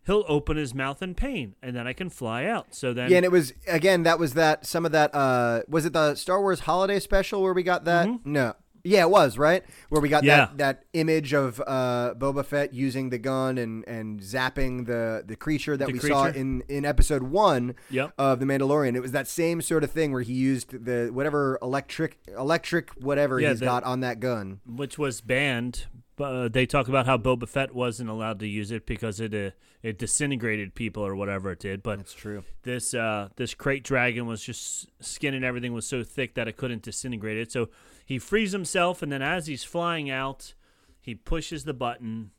[0.04, 3.16] he'll open his mouth in pain, and then I can fly out." So then, Yeah,
[3.16, 6.38] and it was again that was that some of that uh was it the Star
[6.42, 8.06] Wars holiday special where we got that?
[8.26, 8.54] No.
[8.86, 9.62] Yeah, it was, right?
[9.88, 10.24] Where we got.
[10.24, 10.36] Yeah.
[10.46, 15.36] that, that image of uh, Boba Fett using the gun and, and zapping the, the
[15.36, 18.12] creature that The we saw in, in episode one Yep.
[18.18, 18.94] of The Mandalorian.
[18.96, 23.40] It was that same sort of thing where he used the whatever electric electric whatever
[23.40, 24.60] Yeah, he's the- got on that gun.
[24.66, 25.86] which was banned.
[26.18, 29.50] Uh, they talk about how Boba Fett wasn't allowed to use it because it uh,
[29.82, 31.82] it disintegrated people or whatever it did.
[31.82, 32.42] But That's true.
[32.62, 36.56] this uh, this krayt dragon was just skin and everything was so thick that it
[36.56, 37.52] couldn't disintegrate it.
[37.52, 37.68] So
[38.06, 40.54] he frees himself, and then as he's flying out,
[41.00, 42.30] he pushes the button.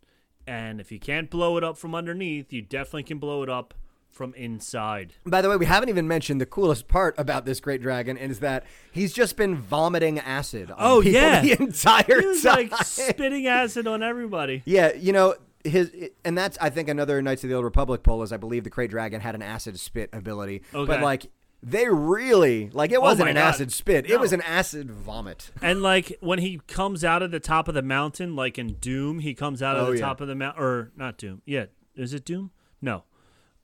[0.47, 3.73] And if you can't blow it up from underneath, you definitely can blow it up
[4.09, 5.13] from inside.
[5.25, 8.39] By the way, we haven't even mentioned the coolest part about this great dragon is
[8.39, 11.41] that he's just been vomiting acid on Oh, people yeah.
[11.41, 12.69] the entire He was time.
[12.69, 14.63] like spitting acid on everybody.
[14.65, 15.91] Yeah, you know his,
[16.23, 18.69] and that's I think another Knights of the Old Republic poll is I believe the
[18.69, 20.87] Great Dragon had an acid spit ability, Okay.
[20.91, 21.27] but like
[21.63, 23.47] they really like it wasn't my an God.
[23.49, 25.51] acid spit, it was an acid vomit.
[25.61, 29.19] And like when he comes out of the top of the mountain, like in Doom,
[29.19, 30.05] he comes out of Oh, the yeah.
[30.05, 31.41] top of the mountain, or not Doom.
[31.45, 32.51] Yeah, is it Doom?
[32.81, 33.03] No,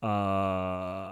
[0.01, 0.05] uh,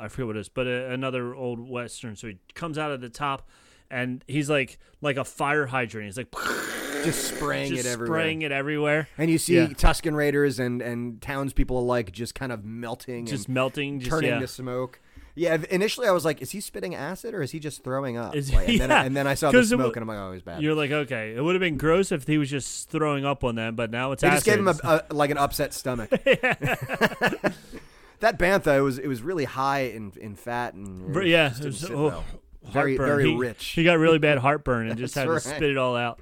[0.03, 2.15] I forget what it is, but uh, another old western.
[2.15, 3.47] So he comes out of the top,
[3.89, 6.05] and he's like like a fire hydrant.
[6.07, 6.31] He's like
[7.03, 8.19] Just spraying just it everywhere.
[8.19, 9.65] spraying it everywhere, And you see Yeah.
[9.67, 14.29] Tusken Raiders and and townspeople alike just kind of melting, just and melting, just turning
[14.31, 14.39] yeah.
[14.39, 14.99] to smoke.
[15.35, 18.35] Yeah, initially I was like, is he spitting acid or is he just throwing up?
[18.35, 19.03] Is- Like, and, then, yeah.
[19.03, 20.61] and then I saw the smoke and I'm like, oh, he's bad.
[20.61, 23.55] You're like, okay, it would have been gross if he was just throwing up on
[23.55, 26.09] them, but now it's They just gave him a, a, like an upset stomach.
[28.19, 31.89] that bantha it was it was really high in in fat and yeah, it was-
[31.89, 32.25] oh, well.
[32.71, 33.65] very very He- rich.
[33.67, 36.19] He got really bad heartburn and just had That's to spit it all out.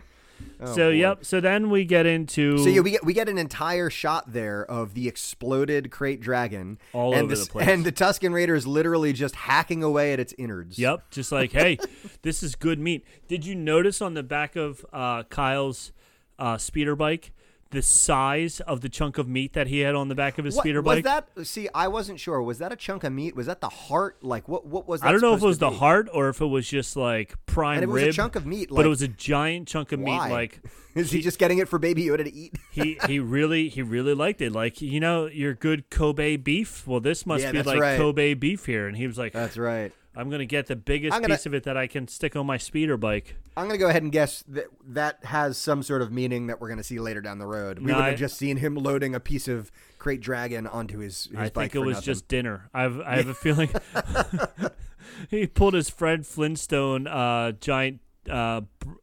[0.61, 0.95] Oh, so boy.
[0.95, 1.25] yep.
[1.25, 4.65] So then we get into So yeah, we get we get an entire shot there
[4.65, 7.67] of the exploded krayt dragon All and over the, the place.
[7.67, 10.77] and the Tusken Raiders literally just hacking away at its innards.
[10.77, 11.77] Yep, just like, hey,
[12.23, 13.05] this is good meat.
[13.27, 15.91] Did you notice on the back of uh, Kyle's
[16.37, 17.31] uh, speeder bike
[17.71, 20.55] the size of the chunk of meat that he had on the back of his
[20.55, 21.27] What, speeder was that?
[21.43, 22.41] See, I wasn't sure.
[22.41, 23.35] Was that a chunk of meat?
[23.35, 24.23] Was that the heart?
[24.23, 24.65] Like what?
[24.65, 25.01] What was?
[25.01, 25.75] That I don't know if it was the be?
[25.77, 28.69] heart or if it was just like prime And it was a chunk of meat.
[28.71, 30.27] but it was a giant chunk of why?
[30.27, 30.33] meat.
[30.33, 30.61] Like
[30.95, 32.55] Is he just getting it for Baby Yoda to eat?
[32.71, 34.51] he he really he really liked it.
[34.51, 36.87] Like you know your good Kobe beef.
[36.87, 37.97] Well, this must Yeah, be like right.
[37.97, 38.87] Kobe beef here.
[38.87, 39.93] And he was like, That's right.
[40.19, 42.57] I'm gonna get the biggest gonna- piece of it that I can stick on my
[42.57, 43.35] speeder bike.
[43.55, 46.69] I'm gonna go ahead and guess that that has some sort of meaning that we're
[46.69, 47.79] gonna see later down the road.
[47.79, 50.99] We No, would I- have just seen him loading a piece of krayt dragon onto
[50.99, 52.05] his, his I bike think it was nothing.
[52.05, 52.69] just dinner.
[52.73, 53.69] I've I have a feeling
[55.29, 57.99] he pulled his Fred Flintstone uh, giant
[58.29, 58.61] uh,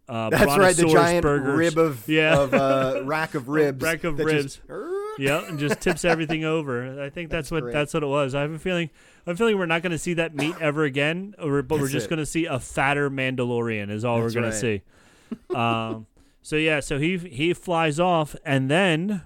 [0.09, 1.57] uh, That's right, the giant burgers.
[1.59, 2.39] rib of yeah.
[2.39, 3.83] of uh, rack of ribs.
[3.83, 4.57] rack of ribs.
[4.57, 4.61] Just,
[5.19, 7.03] yeah, and just tips everything over.
[7.03, 7.73] I think that's, what great.
[7.73, 8.35] that's what it was.
[8.35, 8.91] I have a feeling
[9.27, 12.09] I'm feeling we're not going to see that meat ever again, or, but we're just
[12.09, 14.83] going to see a fatter Mandalorian is all That's we're going to see.
[15.55, 16.07] um,
[16.43, 19.23] so yeah, so he he flies off, and then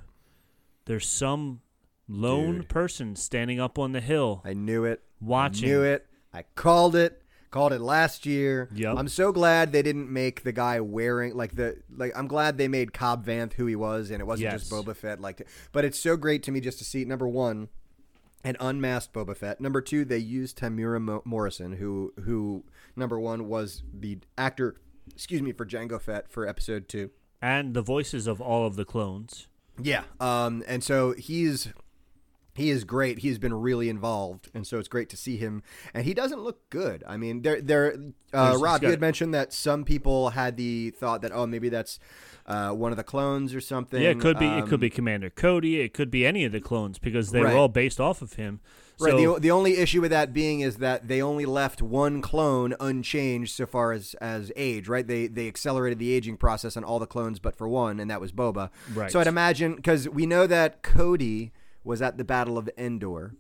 [0.87, 1.61] there's some
[2.09, 2.69] lone Dude.
[2.69, 5.03] person standing up on the hill I knew it.
[5.21, 5.69] watching.
[5.69, 6.07] I knew it.
[6.33, 7.20] I called it.
[7.51, 8.69] Called it last year.
[8.75, 8.97] Yep.
[8.97, 12.13] I'm so glad they didn't make the guy wearing like the like.
[12.17, 14.81] I'm glad they made Cobb Vanth who he was, and it wasn't just Yes.
[14.81, 15.21] Boba Fett.
[15.21, 17.69] Like, but it's so great to me just to see number one,
[18.45, 19.61] an unmasked Boba Fett.
[19.61, 22.63] Number two, they used Temuera Mo- Morrison, who who
[22.95, 24.77] number one was the actor.
[25.13, 27.11] Excuse me for Jango Fett for episode two.
[27.43, 29.49] and the voices of all of the clones.
[29.83, 30.03] Yeah.
[30.21, 31.73] Um, and so he's
[32.61, 33.19] he is great.
[33.21, 35.63] He's been really involved, and so it's great to see him.
[35.95, 37.03] And he doesn't look good.
[37.07, 37.97] I mean, there, there.
[38.33, 41.99] Uh, Rob, you had mentioned that some people had the thought that oh, maybe that's
[42.47, 44.01] uh, one of the clones or something.
[44.01, 44.47] Yeah, it could be.
[44.47, 45.81] it could Um, be Commander Cody.
[45.81, 47.53] It could be any of the clones because they Right.
[47.55, 48.61] were all based off of him.
[49.01, 49.17] Right.
[49.17, 53.55] The, the only issue with that being is that they only left one clone unchanged
[53.55, 54.89] so far as as age.
[54.89, 55.07] Right.
[55.07, 58.21] They they accelerated the aging process on all the clones, but for one, and that
[58.21, 58.69] was Boba.
[58.95, 59.11] Right.
[59.11, 61.51] So I'd imagine because we know that Cody
[61.85, 63.35] was at the Battle of Endor.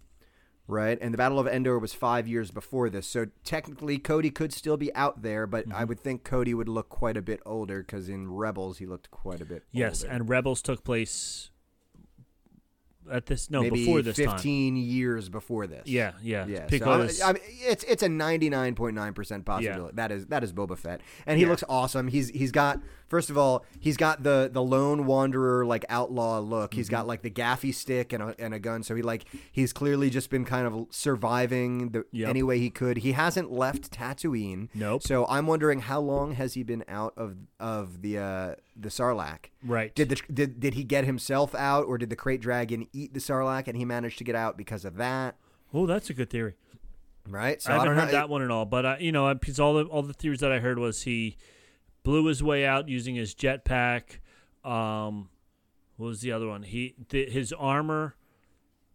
[0.66, 0.98] right?
[1.00, 4.76] And the Battle of Endor was five years before this, so technically Cody could still
[4.76, 5.76] be out there, but Mm-hmm.
[5.76, 9.10] I would think Cody would look quite a bit older because in Rebels he looked
[9.10, 9.64] quite a bit.
[9.72, 10.14] Yes, older.
[10.14, 11.49] and Rebels took place
[13.10, 14.28] at this no maybe before this time.
[14.30, 15.86] fifteen years before this.
[15.86, 19.12] Yeah, yeah, Yeah, because so, I, I mean, it's it's a ninety nine point nine
[19.14, 19.94] percent possibility.
[19.96, 21.50] That is that is Boba Fett, and he Yeah.
[21.50, 22.08] looks awesome.
[22.08, 26.74] He's he's got first of all he's got the the lone wanderer like outlaw look.
[26.74, 26.94] He's Mm-hmm.
[26.96, 28.82] got like the gaffy stick and a, and a gun.
[28.82, 32.28] So he like he's clearly just been kind of surviving the Yep.
[32.28, 32.98] any way he could.
[32.98, 34.68] He hasn't left Tatooine.
[34.74, 35.02] Nope.
[35.02, 39.46] So I'm wondering how long has he been out of of the uh, the Sarlacc?
[39.64, 39.94] right.
[39.94, 43.20] Did the did did he get himself out, or did the krayt dragon eat the
[43.20, 45.36] Sarlacc and he managed to get out because of that?
[45.72, 46.54] oh, that's a good theory.
[47.28, 47.62] Right.
[47.62, 48.12] So I haven't don't heard know.
[48.18, 50.50] that one at all, but uh, you know, because all the all the theories that
[50.50, 51.36] I heard was he
[52.02, 54.18] blew his way out using his jetpack.
[54.64, 55.28] Um,
[55.96, 56.62] what was the other one?
[56.62, 58.16] He th- his armor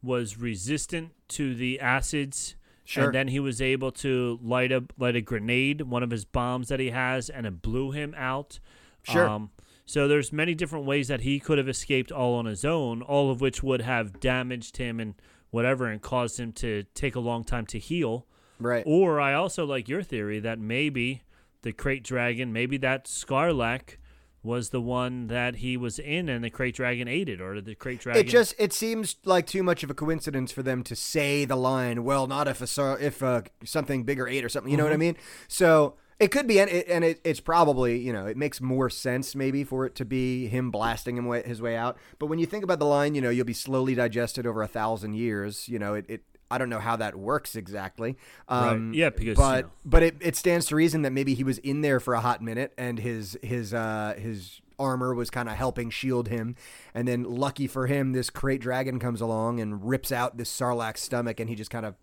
[0.02, 2.56] was resistant to the acids.
[2.88, 3.06] Sure.
[3.06, 6.68] And then he was able to light a light a grenade, one of his bombs
[6.68, 8.60] that he has, and it blew him out.
[9.04, 9.28] Sure.
[9.28, 9.50] Um,
[9.86, 13.30] so there's many different ways that he could have escaped all on his own, all
[13.30, 15.14] of which would have damaged him and
[15.52, 18.26] whatever, and caused him to take a long time to heal.
[18.60, 18.84] Right.
[18.86, 21.24] Or I also like your theory that maybe
[21.62, 23.98] the krayt dragon, maybe that sarlacc
[24.42, 27.76] was the one that he was in and the krayt dragon ate it, or the
[27.76, 28.26] krayt dragon.
[28.26, 31.56] It just it seems like too much of a coincidence for them to say the
[31.56, 32.04] line.
[32.04, 34.72] Well, not if a if uh, something bigger ate or something.
[34.72, 35.18] You know what I mean?
[35.48, 38.90] So it could be, and, it, and it, it's probably you know it makes more
[38.90, 41.98] sense maybe for it to be him blasting him way, his way out.
[42.20, 44.68] But when you think about the line, you know, you'll be slowly digested over a
[44.68, 45.68] thousand years.
[45.68, 46.06] You know, it.
[46.08, 48.18] it I don't know how that works exactly.
[48.48, 49.72] Um, Yeah, because, but you know.
[49.84, 52.40] but it, it stands to reason that maybe he was in there for a hot
[52.40, 56.56] minute and his his uh his armor was kind of helping shield him
[56.94, 61.02] and then lucky for him this krayt dragon comes along and rips out this sarlacc's
[61.02, 61.96] stomach and he just kind of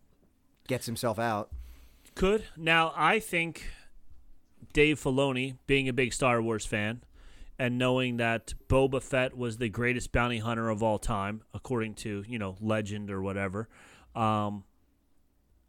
[0.66, 1.50] gets himself out
[2.14, 2.44] Could.
[2.56, 3.64] Now, I think
[4.72, 7.02] Dave Filoni, being a big Star Wars fan,
[7.58, 12.24] and knowing that Boba Fett was the greatest bounty hunter of all time, according to,
[12.26, 13.68] you know, legend or whatever,
[14.14, 14.64] um,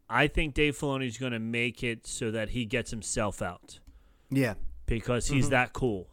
[0.09, 3.79] I think Dave Filoni is going to make it so that he gets himself out
[4.29, 6.07] yeah because he's that cool.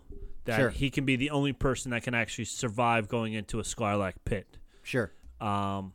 [0.45, 0.71] That Sure.
[0.71, 4.59] he can be the only person that can actually survive going into a sarlacc pit.
[4.83, 5.93] sure Um,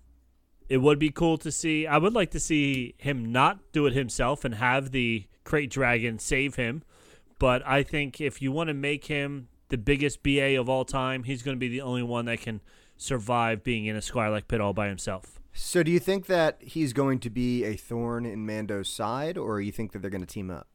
[0.68, 1.86] it would be cool to see.
[1.88, 6.20] I would like to see him not do it himself and have the krayt dragon
[6.20, 6.84] save him.
[7.39, 11.24] But I think if you want to make him the biggest BA of all time,
[11.24, 12.62] he's going to be the only one that can
[12.98, 15.39] survive being in a sarlacc pit all by himself.
[15.54, 19.60] so do you think that he's going to be a thorn in mando's side or
[19.62, 20.68] you think that they're going to team up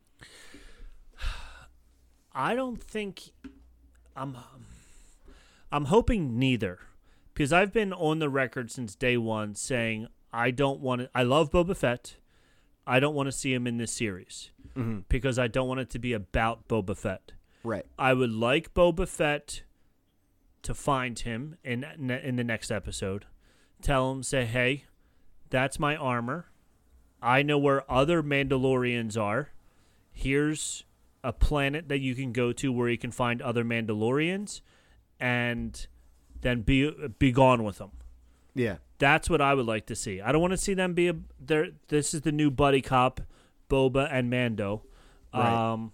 [2.35, 3.33] I don't think
[4.15, 4.37] I'm
[5.73, 6.79] I'm hoping neither
[7.33, 11.23] because I've been on the record since day 1 saying I don't want to I
[11.23, 12.17] love Boba Fett.
[12.87, 15.01] I don't want to see him in this series mm-hmm.
[15.09, 17.33] because I don't want it to be about Boba Fett.
[17.63, 19.63] right I would like Boba Fett
[20.63, 23.27] to find him in in the next episode.
[23.83, 24.85] Tell him, say, "Hey,
[25.49, 26.51] that's my armor.
[27.23, 29.51] I know where other Mandalorians are.
[30.13, 30.85] Here's
[31.23, 34.61] a planet that you can go to where you can find other Mandalorians,
[35.19, 35.87] and
[36.41, 37.93] then be be gone with them."
[38.55, 40.21] yeah That's what I would like to see.
[40.21, 41.15] I don't want to see them be a.
[41.45, 43.21] There, this is the new buddy cop,
[43.69, 44.85] Boba and Mando.
[45.35, 45.73] Right.
[45.73, 45.93] Um,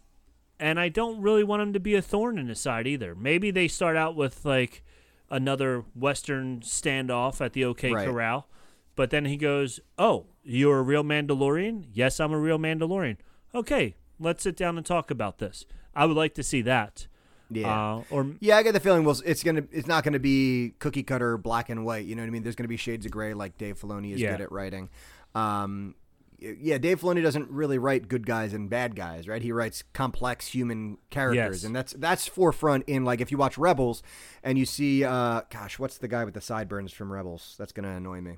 [0.59, 3.15] and I don't really want them to be a thorn in his side either.
[3.15, 4.83] Maybe they start out with like
[5.31, 8.07] another Western standoff at the OK Right.
[8.07, 8.49] Corral,
[8.97, 11.87] but then he goes, "Oh, you're a real Mandalorian?
[11.93, 13.19] Yes, I'm a real Mandalorian.
[13.55, 15.65] Okay, let's sit down and talk about this.
[15.95, 17.07] I would like to see that.
[17.51, 19.05] Yeah Uh, or Yeah, I get the feeling.
[19.05, 19.65] Well, it's gonna.
[19.71, 22.07] It's not gonna be cookie cutter black and white.
[22.07, 22.43] You know what I mean?
[22.43, 24.33] There's gonna be shades of gray, like Dave Filoni is Yeah.
[24.33, 24.89] good at writing.
[25.35, 25.95] Um,
[26.39, 29.41] yeah, Dave Filoni doesn't really write good guys and bad guys, right?
[29.41, 31.65] He writes complex human characters, Yes.
[31.65, 34.03] and that's that's forefront in like if you watch Rebels
[34.43, 37.55] and you see, uh, gosh, what's the guy with the sideburns from Rebels?
[37.59, 38.37] That's gonna annoy me.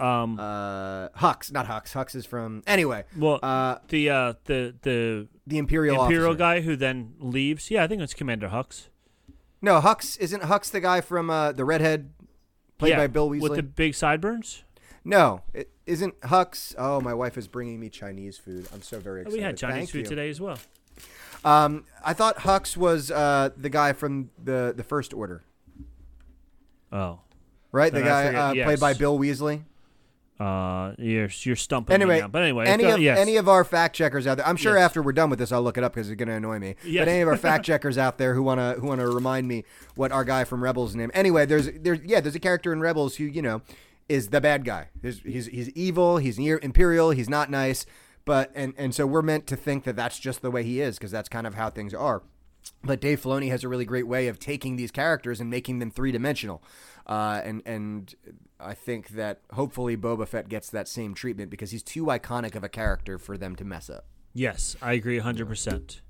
[0.00, 1.92] Um, Uh, Hux, not Hux.
[1.92, 3.04] Hux is from anyway.
[3.16, 6.38] well, uh, the uh, the the the Imperial Imperial officer.
[6.38, 7.70] guy who then leaves.
[7.70, 8.88] Yeah, I think it's Commander Hux.
[9.62, 12.10] No, Hux isn't Hux the guy from uh, the redhead,
[12.78, 13.40] played yeah, by Bill Weasley.
[13.42, 14.64] with the big sideburns.
[15.04, 16.74] No, it isn't Hux.
[16.78, 18.68] Oh, my wife is bringing me Chinese food.
[18.72, 19.36] I'm so very excited.
[19.36, 20.04] We had Chinese Thank food you.
[20.06, 20.58] today as well.
[21.44, 25.42] Um, I thought Hux was uh, the guy from the the First Order,
[26.92, 27.20] Oh,
[27.72, 27.92] right?
[27.92, 28.64] The Then I guy uh, yes.
[28.66, 29.62] played by Bill Weasley.
[30.40, 32.28] Uh, you're you're stumping Anyway, me now.
[32.28, 33.18] But anyway, any of yes.
[33.18, 34.84] any of our fact checkers out there, I'm sure Yes.
[34.86, 36.76] after we're done with this, I'll look it up because it's going to annoy me.
[36.82, 37.02] Yes.
[37.02, 39.64] But any of our fact checkers out there who wanna who wanna remind me
[39.96, 41.10] what our guy from Rebels name.
[41.12, 43.60] Anyway, there's there's yeah, there's a character in Rebels who you know
[44.08, 44.88] is the bad guy.
[45.02, 46.16] He's he's, he's evil.
[46.16, 47.10] He's near imperial.
[47.10, 47.84] He's not nice.
[48.24, 50.96] But and and so we're meant to think that that's just the way he is
[50.96, 52.22] because that's kind of how things are.
[52.82, 55.90] But Dave Filoni has a really great way of taking these characters and making them
[55.90, 56.62] three dimensional,
[57.06, 58.14] uh, and and
[58.62, 62.64] I think that hopefully Boba Fett gets that same treatment because he's too iconic of
[62.64, 64.06] a character for them to mess up.
[64.32, 66.00] Yes, I agree 100%.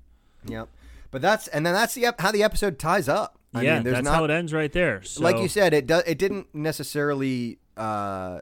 [0.45, 0.69] Yep.
[1.11, 3.37] But that's and then that's the ep- how the episode ties up.
[3.53, 5.03] I yeah, mean, there's that's not, how it ends right there.
[5.03, 6.03] So, like you said, it does.
[6.07, 8.39] It didn't necessarily uh,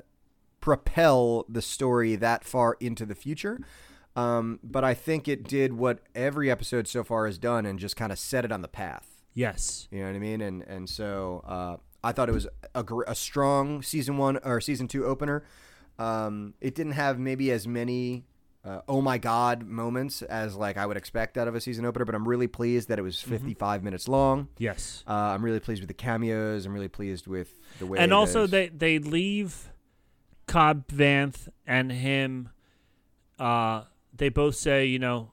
[0.61, 3.59] propel the story that far into the future,
[4.15, 7.95] um, but I think it did what every episode so far has done, and just
[7.95, 9.19] kind of set it on the path.
[9.33, 9.87] Yes.
[9.89, 10.41] You know what I mean?
[10.41, 14.61] And and so uh, I thought it was a, gr- a strong season one or
[14.61, 15.43] season two opener.
[15.97, 18.25] Um, it didn't have maybe as many
[18.65, 22.05] uh, oh my god moments as like I would expect out of a season opener,
[22.05, 24.47] but I'm really pleased that it was 55 minutes long.
[24.57, 25.03] Yes.
[25.07, 26.65] Uh, I'm really pleased with the cameos.
[26.65, 27.99] I'm really pleased with the way.
[27.99, 29.71] and also there's- they they leave
[30.47, 32.49] Cobb Vanth and him.
[33.37, 33.83] Uh,
[34.13, 35.31] they both say, you know,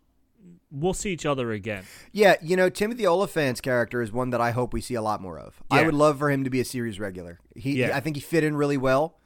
[0.71, 1.85] we'll see each other again.
[2.13, 5.21] yeah, you know, Timothy Olyphant's character is one that I hope we see a lot
[5.21, 5.63] more of.
[5.71, 7.39] I would love for him to be a series regular.
[7.55, 7.97] He, Yeah.
[7.97, 9.19] I think he fit in really well.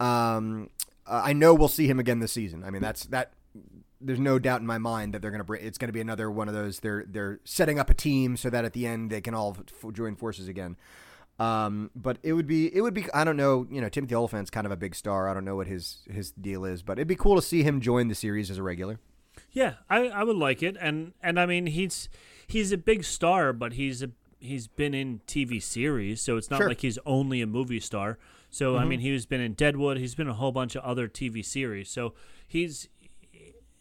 [0.00, 0.70] Um,
[1.06, 2.64] uh, I know we'll see him again this season.
[2.64, 3.32] I mean, that's that.
[4.00, 5.64] There's no doubt in my mind that they're going to bring.
[5.64, 6.80] It's going to be another one of those.
[6.80, 9.92] They're they're setting up a team so that at the end they can all f-
[9.92, 10.76] join forces again.
[11.38, 14.50] Um, but it would be it would be I don't know you know Timothy Olyphant's
[14.50, 15.28] kind of a big star.
[15.28, 17.80] I don't know what his his deal is, but it'd be cool to see him
[17.80, 18.98] join the series as a regular.
[19.52, 22.08] Yeah, I, I would like it, and and I mean he's
[22.46, 26.58] he's a big star, but he's a he's been in TV series, so it's not
[26.58, 26.68] Sure.
[26.68, 28.18] like he's only a movie star.
[28.50, 28.82] So Mm-hmm.
[28.82, 31.44] I mean he's been in Deadwood, he's been in a whole bunch of other TV
[31.44, 32.14] series, so
[32.48, 32.88] he's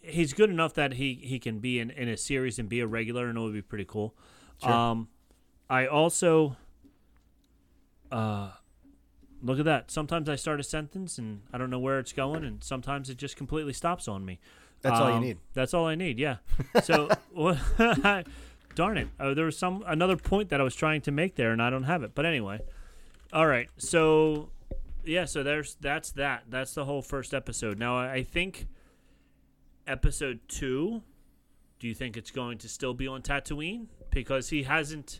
[0.02, 2.88] he's good enough that he he can be in, in a series and be a
[2.88, 4.14] regular, and it would be pretty cool.
[4.64, 5.08] Um,
[5.70, 6.58] I also
[8.12, 8.52] uh.
[9.44, 9.90] Look at that.
[9.90, 13.18] Sometimes I start a sentence and I don't know where it's going, and sometimes it
[13.18, 14.40] just completely stops on me.
[14.82, 15.38] That's all you Um, need.
[15.54, 16.20] That's all I need.
[16.20, 16.38] Yeah.
[16.84, 17.10] So,
[18.76, 21.52] darn it, uh, there was some another point that I was trying to make there,
[21.52, 22.16] and I don't have it.
[22.16, 22.60] But anyway,
[23.34, 23.70] all right.
[23.78, 24.50] So,
[25.04, 25.26] yeah.
[25.26, 26.44] So there's that's that.
[26.50, 27.78] That's the whole first episode.
[27.80, 28.68] Now I I think
[29.88, 31.02] episode two.
[31.80, 35.20] Do you think it's going to still be on Tatooine because he hasn't?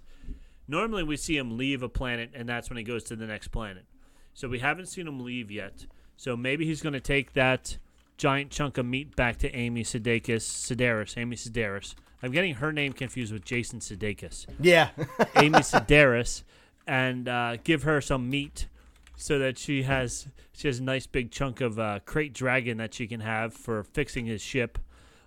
[0.68, 3.50] Normally, we see him leave a planet, and that's when he goes to the next
[3.50, 3.86] planet.
[4.34, 5.86] So we haven't seen him leave yet.
[6.16, 7.78] So maybe he's going to take that
[8.22, 11.96] giant chunk of meat back to Amy Sudeikis, Sedaris, Amy Sedaris.
[12.22, 14.46] I'm getting her name confused with Jason Sudeikis.
[14.60, 14.90] Yeah,
[15.36, 16.44] Amy Sedaris,
[16.86, 18.68] and uh, give her some meat
[19.16, 22.94] so that she has she has a nice big chunk of uh, krayt dragon that
[22.94, 24.78] she can have for fixing his ship.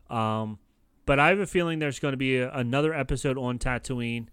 [0.09, 0.61] Um,
[1.05, 4.29] but I have a feeling there's going to be a, another episode on Tatooine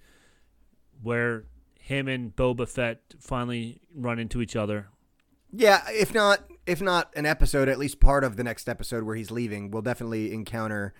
[1.02, 1.46] where
[1.80, 4.90] him and Boba Fett finally run into each other.
[5.52, 5.82] yeah.
[5.90, 9.32] If not, if not an episode, at least part of the next episode where he's
[9.32, 10.94] leaving, we'll definitely encounter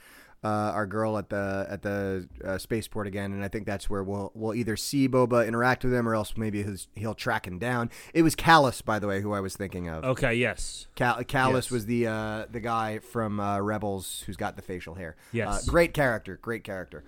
[0.44, 4.04] uh, our girl at the at the uh, spaceport again, and I think that's where
[4.04, 7.60] we'll we'll either see Boba interact with him, or else maybe his, he'll track him
[7.60, 7.92] down.
[8.14, 10.04] It was Kallus, by the way, who I was thinking of.
[10.04, 10.88] Okay, yes.
[10.96, 11.72] Cal- Kallus Yes.
[11.72, 15.16] was the uh, the guy from uh, Rebels who's got the facial hair.
[15.32, 15.48] Yes.
[15.68, 17.04] uh, great character, great character.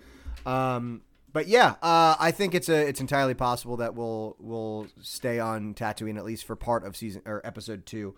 [0.45, 1.01] Um,
[1.31, 5.73] but yeah, uh, I think it's a it's entirely possible that we'll we'll stay on
[5.73, 8.13] Tatooine at least for part of season or episode two.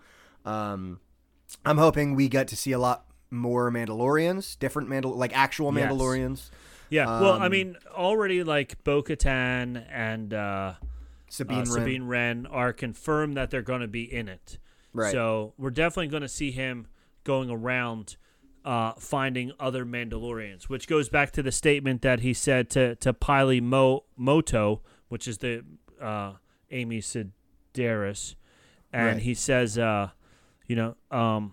[0.46, 1.00] Um,
[1.64, 5.90] I'm hoping we get to see a lot more Mandalorians, different Mandal like actual Yes.
[5.92, 6.50] Mandalorians.
[6.88, 7.20] Yeah.
[7.20, 10.74] well, I Um, mean, already like Bo Katan and uh,
[11.28, 11.66] Sabine, uh, Wren.
[11.66, 14.58] Sabine Wren are confirmed that they're going to be in it.
[14.92, 15.10] Right.
[15.12, 16.86] So we're definitely going to see him
[17.24, 18.16] going around
[18.64, 23.12] uh, finding other Mandalorians, which goes back to the statement that he said to to
[23.12, 25.64] Peli Mo- Motto, which is the
[26.00, 26.34] uh,
[26.70, 28.34] Amy Sedaris,
[28.92, 29.22] and Right.
[29.22, 30.10] he says, uh,
[30.66, 31.52] you know, um,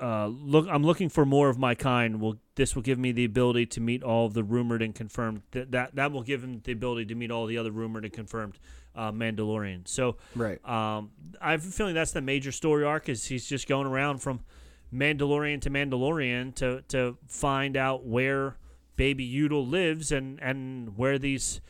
[0.00, 2.20] uh, look, I'm looking for more of my kind.
[2.20, 5.72] Will this will give me the ability to meet all the rumored and confirmed that
[5.72, 8.58] that, that will give him the ability to meet all the other rumored and confirmed
[8.94, 9.88] uh, Mandalorians.
[9.88, 10.64] So, Right.
[10.68, 11.10] um,
[11.40, 14.40] I have a feeling that's the major story arc is he's just going around from
[14.92, 18.56] Mandalorian to Mandalorian to to find out where
[18.96, 21.60] Baby Yoda lives and and where these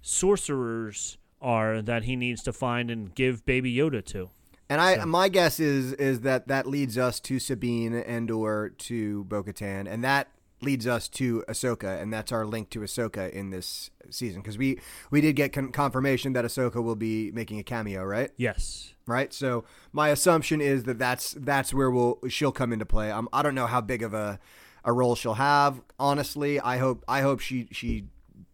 [0.00, 4.30] sorcerers are that he needs to find and give Baby Yoda to.
[4.72, 9.24] And I, my guess is is that that leads us to Sabine and or to
[9.24, 10.28] Bo-Katan, and that
[10.62, 14.80] leads us to Ahsoka, and that's our link to Ahsoka in this season because we
[15.10, 18.30] we did get con- confirmation that Ahsoka will be making a cameo, right?
[18.38, 18.94] Yes.
[19.04, 19.34] Right.
[19.34, 23.10] So my assumption is that that's that's where we'll she'll come into play.
[23.10, 24.40] Um, I don't know how big of a
[24.86, 25.82] a role she'll have.
[25.98, 28.06] Honestly, I hope I hope she she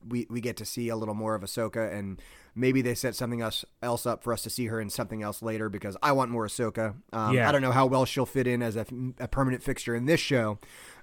[0.05, 2.20] we, we get to see a little more of Ahsoka and
[2.59, 5.40] maybe they set something else else up for us to see her in something else
[5.43, 6.94] later because I want more Ahsoka.
[7.12, 7.48] Um, Yeah.
[7.48, 8.85] I don't know how well she'll fit in as a,
[9.18, 10.59] a permanent fixture in this show,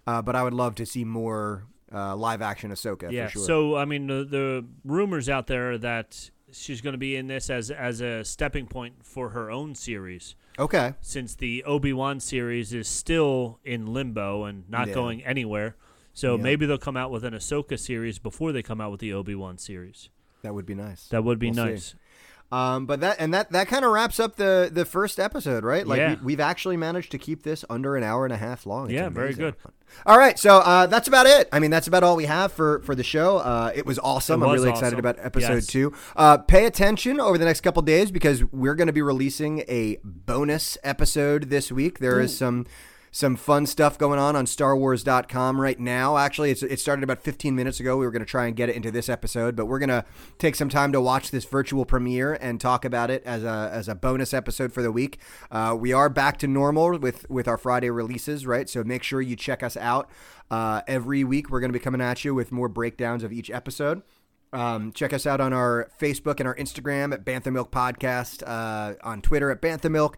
[0.05, 3.25] uh, but I would love to see more uh, live action Ahsoka Yeah.
[3.27, 3.45] for sure.
[3.45, 7.49] So I mean, the, the rumors out there that she's going to be in this
[7.49, 12.73] as as a stepping point for her own series, okay, since the Obi Wan series
[12.73, 14.93] is still in limbo and not Yeah.
[14.93, 15.75] going anywhere.
[16.13, 16.43] So Yeah.
[16.43, 19.35] maybe they'll come out with an Ahsoka series before they come out with the Obi
[19.35, 20.09] Wan series.
[20.45, 21.07] That would be nice.
[21.09, 21.71] That would be We'll see.
[21.71, 21.95] nice.
[22.51, 25.85] Um, but that and that that kind of wraps up the the first episode, right?
[25.85, 26.15] Like Yeah.
[26.19, 28.85] we, we've actually managed to keep this under an hour and a half long.
[28.85, 29.55] It's Yeah, very good.
[30.05, 31.47] All right, so uh, that's about it.
[31.51, 33.37] I mean, that's about all we have for for the show.
[33.37, 34.41] Uh, it was awesome.
[34.43, 35.65] It I'm was really excited about episode Yes.
[35.67, 35.91] two.
[36.15, 39.97] Uh, pay attention over the next couple days because we're going to be releasing a
[40.03, 41.97] bonus episode this week.
[41.99, 42.67] There is some
[43.15, 46.17] some fun stuff going on on StarWars.com right now.
[46.17, 47.95] Actually, it started about 15 minutes ago.
[47.95, 50.03] We were going to try and get it into this episode, but we're going to
[50.37, 53.87] take some time to watch this virtual premiere and talk about it as a as
[53.87, 55.17] a bonus episode for the week.
[55.49, 58.67] Uh, we are back to normal with with our Friday releases, right?
[58.69, 60.09] So make sure you check us out
[60.51, 61.49] uh, every week.
[61.49, 64.01] We're going to be coming at you with more breakdowns of each episode.
[64.55, 68.95] Um, check us out on our Facebook and our Instagram at Bantha Milk Podcast, uh,
[69.03, 70.17] on Twitter at Bantha Milk,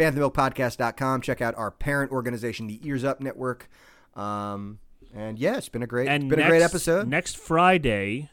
[0.00, 1.20] banthamilkpodcast.com.
[1.22, 3.68] Check out our parent organization, the Ears Up Network.
[4.14, 4.78] Um,
[5.14, 7.08] and yeah, it's been a great, And been next, a great episode.
[7.08, 8.30] Next Friday,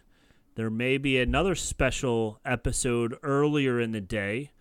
[0.55, 4.51] there may be another special episode earlier in the day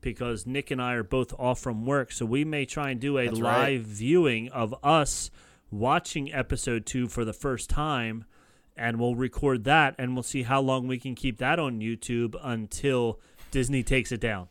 [0.00, 3.18] because Nick and I are both off from work, so we may try and do
[3.18, 3.80] a That's live right.
[3.80, 5.30] viewing of us
[5.70, 8.24] watching episode two for the first time,
[8.76, 12.36] and we'll record that, and we'll see how long we can keep that on YouTube
[12.42, 13.18] until
[13.50, 14.48] Disney takes it down.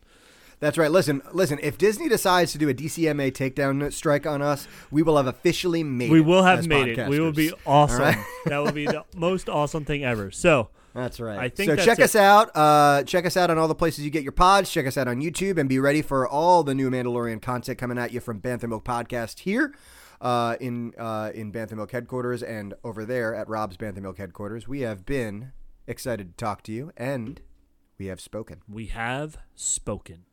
[0.60, 0.90] That's right.
[0.90, 1.58] Listen, listen.
[1.62, 5.84] If Disney decides to do a DCMA takedown strike on us, we will have officially
[5.84, 6.06] made.
[6.06, 6.12] It.
[6.12, 7.08] We will have made it.
[7.08, 8.00] We will be awesome.
[8.00, 8.24] right?
[8.46, 10.30] that will be the most awesome thing ever.
[10.30, 10.70] So.
[10.94, 11.38] That's right.
[11.38, 11.76] I think so.
[11.76, 12.04] check it.
[12.04, 12.50] us out.
[12.56, 14.72] Uh, check us out on all the places you get your pods.
[14.72, 17.98] Check us out on YouTube, and be ready for all the new Mandalorian content coming
[17.98, 19.74] at you from Bantha Milk Podcast here
[20.20, 24.66] uh, in uh, in Bantha Milk headquarters, and over there at Rob's Bantha Milk headquarters.
[24.66, 25.52] We have been
[25.86, 27.40] excited to talk to you, and
[27.98, 28.62] we have spoken.
[28.68, 30.24] We have spoken.